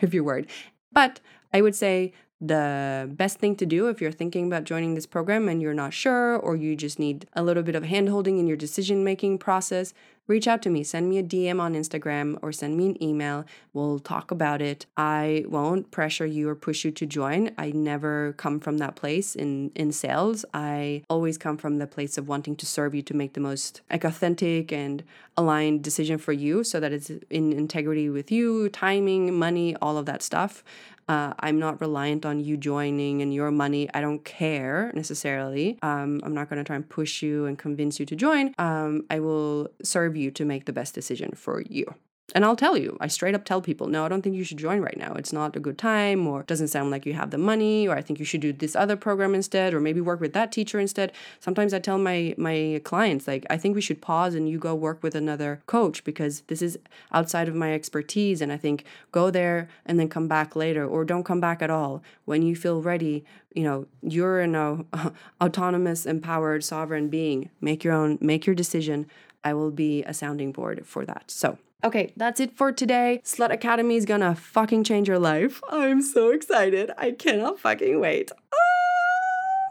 if 0.00 0.14
you're 0.14 0.24
worried. 0.24 0.48
But 0.92 1.20
I 1.52 1.60
would 1.60 1.74
say 1.74 2.12
the 2.40 3.08
best 3.12 3.38
thing 3.38 3.56
to 3.56 3.66
do 3.66 3.88
if 3.88 4.00
you're 4.00 4.12
thinking 4.12 4.46
about 4.46 4.64
joining 4.64 4.94
this 4.94 5.06
program 5.06 5.48
and 5.48 5.62
you're 5.62 5.74
not 5.74 5.92
sure 5.92 6.36
or 6.36 6.56
you 6.56 6.76
just 6.76 6.98
need 6.98 7.26
a 7.32 7.42
little 7.42 7.62
bit 7.62 7.74
of 7.74 7.84
handholding 7.84 8.38
in 8.38 8.46
your 8.46 8.56
decision 8.56 9.02
making 9.02 9.38
process, 9.38 9.94
reach 10.26 10.46
out 10.46 10.62
to 10.62 10.70
me. 10.70 10.82
Send 10.82 11.08
me 11.08 11.18
a 11.18 11.22
DM 11.22 11.60
on 11.60 11.74
Instagram 11.74 12.38
or 12.42 12.52
send 12.52 12.76
me 12.76 12.86
an 12.86 13.02
email. 13.02 13.44
We'll 13.72 13.98
talk 13.98 14.30
about 14.30 14.62
it. 14.62 14.86
I 14.96 15.44
won't 15.48 15.90
pressure 15.90 16.26
you 16.26 16.48
or 16.48 16.54
push 16.54 16.84
you 16.84 16.90
to 16.92 17.06
join. 17.06 17.50
I 17.58 17.70
never 17.70 18.34
come 18.34 18.60
from 18.60 18.78
that 18.78 18.96
place 18.96 19.34
in 19.34 19.70
in 19.74 19.92
sales. 19.92 20.44
I 20.54 21.02
always 21.08 21.38
come 21.38 21.56
from 21.56 21.78
the 21.78 21.86
place 21.86 22.16
of 22.18 22.28
wanting 22.28 22.56
to 22.56 22.66
serve 22.66 22.94
you 22.94 23.02
to 23.02 23.14
make 23.14 23.34
the 23.34 23.40
most 23.40 23.82
like 23.90 24.04
authentic 24.04 24.72
and 24.72 25.02
aligned 25.36 25.82
decision 25.82 26.18
for 26.18 26.32
you 26.32 26.64
so 26.64 26.80
that 26.80 26.92
it's 26.92 27.10
in 27.30 27.52
integrity 27.52 28.08
with 28.08 28.30
you, 28.30 28.68
timing, 28.68 29.34
money, 29.34 29.74
all 29.82 29.98
of 29.98 30.06
that 30.06 30.22
stuff. 30.22 30.62
Uh, 31.08 31.34
I'm 31.40 31.58
not 31.58 31.80
reliant 31.80 32.24
on 32.24 32.40
you 32.40 32.56
joining 32.56 33.22
and 33.22 33.32
your 33.32 33.50
money. 33.50 33.88
I 33.92 34.00
don't 34.00 34.24
care 34.24 34.90
necessarily. 34.94 35.78
Um, 35.82 36.20
I'm 36.24 36.34
not 36.34 36.48
going 36.48 36.58
to 36.58 36.64
try 36.64 36.76
and 36.76 36.88
push 36.88 37.22
you 37.22 37.46
and 37.46 37.58
convince 37.58 38.00
you 38.00 38.06
to 38.06 38.16
join. 38.16 38.54
Um, 38.58 39.04
I 39.10 39.20
will 39.20 39.68
serve 39.82 40.16
you 40.16 40.30
to 40.32 40.44
make 40.44 40.64
the 40.64 40.72
best 40.72 40.94
decision 40.94 41.32
for 41.32 41.60
you. 41.60 41.94
And 42.34 42.44
I'll 42.44 42.56
tell 42.56 42.76
you, 42.76 42.96
I 43.00 43.06
straight 43.06 43.36
up 43.36 43.44
tell 43.44 43.62
people, 43.62 43.86
no, 43.86 44.04
I 44.04 44.08
don't 44.08 44.20
think 44.20 44.34
you 44.34 44.42
should 44.42 44.58
join 44.58 44.80
right 44.80 44.96
now. 44.96 45.14
It's 45.14 45.32
not 45.32 45.54
a 45.54 45.60
good 45.60 45.78
time, 45.78 46.26
or 46.26 46.42
doesn't 46.42 46.68
sound 46.68 46.90
like 46.90 47.06
you 47.06 47.12
have 47.12 47.30
the 47.30 47.38
money, 47.38 47.86
or 47.86 47.96
I 47.96 48.02
think 48.02 48.18
you 48.18 48.24
should 48.24 48.40
do 48.40 48.52
this 48.52 48.74
other 48.74 48.96
program 48.96 49.36
instead, 49.36 49.72
or 49.72 49.78
maybe 49.78 50.00
work 50.00 50.20
with 50.20 50.32
that 50.32 50.50
teacher 50.50 50.80
instead. 50.80 51.12
Sometimes 51.38 51.72
I 51.72 51.78
tell 51.78 51.96
my 51.96 52.34
my 52.36 52.80
clients, 52.82 53.28
like, 53.28 53.46
I 53.48 53.56
think 53.56 53.76
we 53.76 53.80
should 53.80 54.02
pause 54.02 54.34
and 54.34 54.48
you 54.48 54.58
go 54.58 54.74
work 54.74 55.00
with 55.00 55.14
another 55.14 55.62
coach 55.66 56.02
because 56.02 56.40
this 56.48 56.60
is 56.60 56.76
outside 57.12 57.46
of 57.46 57.54
my 57.54 57.72
expertise. 57.72 58.40
And 58.40 58.50
I 58.50 58.56
think 58.56 58.84
go 59.12 59.30
there 59.30 59.68
and 59.86 60.00
then 60.00 60.08
come 60.08 60.26
back 60.26 60.56
later, 60.56 60.84
or 60.84 61.04
don't 61.04 61.24
come 61.24 61.40
back 61.40 61.62
at 61.62 61.70
all. 61.70 62.02
When 62.24 62.42
you 62.42 62.56
feel 62.56 62.82
ready, 62.82 63.24
you 63.54 63.62
know, 63.62 63.86
you're 64.02 64.40
an 64.40 64.56
uh, 64.56 64.82
autonomous, 65.40 66.04
empowered, 66.04 66.64
sovereign 66.64 67.08
being. 67.08 67.50
Make 67.60 67.84
your 67.84 67.92
own, 67.94 68.18
make 68.20 68.44
your 68.44 68.56
decision. 68.56 69.06
I 69.44 69.54
will 69.54 69.70
be 69.70 70.02
a 70.02 70.14
sounding 70.14 70.50
board 70.50 70.84
for 70.84 71.04
that. 71.04 71.30
So 71.30 71.58
Okay, 71.82 72.12
that's 72.16 72.40
it 72.40 72.56
for 72.56 72.72
today. 72.72 73.20
Slut 73.24 73.52
Academy 73.52 73.96
is 73.96 74.06
gonna 74.06 74.34
fucking 74.34 74.84
change 74.84 75.08
your 75.08 75.18
life. 75.18 75.60
I'm 75.68 76.00
so 76.00 76.30
excited. 76.30 76.90
I 76.96 77.10
cannot 77.10 77.58
fucking 77.58 78.00
wait. 78.00 78.30
Ah! 78.52 78.58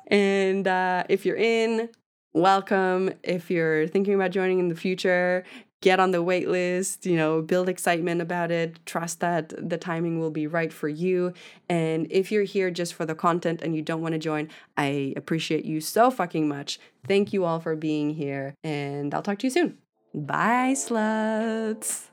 And 0.07 0.67
uh, 0.67 1.05
if 1.09 1.25
you're 1.25 1.37
in, 1.37 1.89
welcome. 2.33 3.11
If 3.23 3.49
you're 3.49 3.87
thinking 3.87 4.13
about 4.13 4.31
joining 4.31 4.59
in 4.59 4.67
the 4.67 4.75
future, 4.75 5.43
get 5.81 5.99
on 5.99 6.11
the 6.11 6.23
wait 6.23 6.47
list, 6.47 7.05
you 7.05 7.17
know, 7.17 7.41
build 7.41 7.67
excitement 7.67 8.21
about 8.21 8.51
it, 8.51 8.83
trust 8.85 9.19
that 9.19 9.53
the 9.57 9.77
timing 9.77 10.19
will 10.19 10.31
be 10.31 10.47
right 10.47 10.71
for 10.71 10.87
you. 10.87 11.33
And 11.67 12.07
if 12.09 12.31
you're 12.31 12.43
here 12.43 12.71
just 12.71 12.93
for 12.93 13.05
the 13.05 13.15
content 13.15 13.61
and 13.61 13.75
you 13.75 13.81
don't 13.81 14.01
want 14.01 14.13
to 14.13 14.19
join, 14.19 14.49
I 14.77 15.13
appreciate 15.17 15.65
you 15.65 15.81
so 15.81 16.09
fucking 16.09 16.47
much. 16.47 16.79
Thank 17.05 17.33
you 17.33 17.43
all 17.43 17.59
for 17.59 17.75
being 17.75 18.11
here, 18.11 18.55
and 18.63 19.13
I'll 19.13 19.21
talk 19.21 19.39
to 19.39 19.47
you 19.47 19.51
soon. 19.51 19.82
Bye, 20.13 20.73
sluts. 20.75 22.09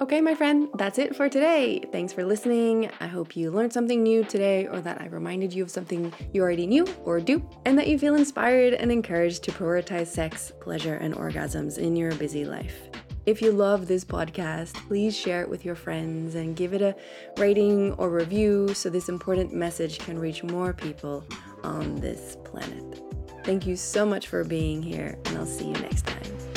Okay, 0.00 0.22
my 0.22 0.34
friend, 0.34 0.68
that's 0.76 0.98
it 0.98 1.14
for 1.14 1.28
today. 1.28 1.82
Thanks 1.92 2.12
for 2.12 2.24
listening. 2.24 2.90
I 3.00 3.06
hope 3.06 3.36
you 3.36 3.50
learned 3.50 3.74
something 3.74 4.02
new 4.02 4.24
today, 4.24 4.66
or 4.66 4.80
that 4.80 4.98
I 4.98 5.06
reminded 5.06 5.52
you 5.52 5.62
of 5.62 5.70
something 5.70 6.10
you 6.32 6.40
already 6.40 6.66
knew 6.66 6.86
or 7.04 7.20
do, 7.20 7.46
and 7.66 7.76
that 7.76 7.86
you 7.86 7.98
feel 7.98 8.14
inspired 8.14 8.72
and 8.72 8.90
encouraged 8.90 9.42
to 9.44 9.52
prioritize 9.52 10.06
sex, 10.06 10.52
pleasure, 10.60 10.94
and 10.94 11.14
orgasms 11.14 11.76
in 11.76 11.96
your 11.96 12.14
busy 12.14 12.46
life. 12.46 12.88
If 13.26 13.42
you 13.42 13.52
love 13.52 13.88
this 13.88 14.04
podcast, 14.04 14.74
please 14.88 15.14
share 15.14 15.42
it 15.42 15.50
with 15.50 15.66
your 15.66 15.74
friends 15.74 16.34
and 16.34 16.56
give 16.56 16.72
it 16.72 16.80
a 16.80 16.96
rating 17.36 17.92
or 17.94 18.08
review 18.08 18.72
so 18.72 18.88
this 18.88 19.10
important 19.10 19.52
message 19.52 19.98
can 19.98 20.18
reach 20.18 20.42
more 20.42 20.72
people 20.72 21.26
on 21.62 21.96
this 21.96 22.38
planet. 22.44 23.09
Thank 23.44 23.66
you 23.66 23.76
so 23.76 24.04
much 24.04 24.28
for 24.28 24.44
being 24.44 24.82
here, 24.82 25.18
and 25.24 25.38
I'll 25.38 25.46
see 25.46 25.66
you 25.66 25.72
next 25.72 26.06
time. 26.06 26.49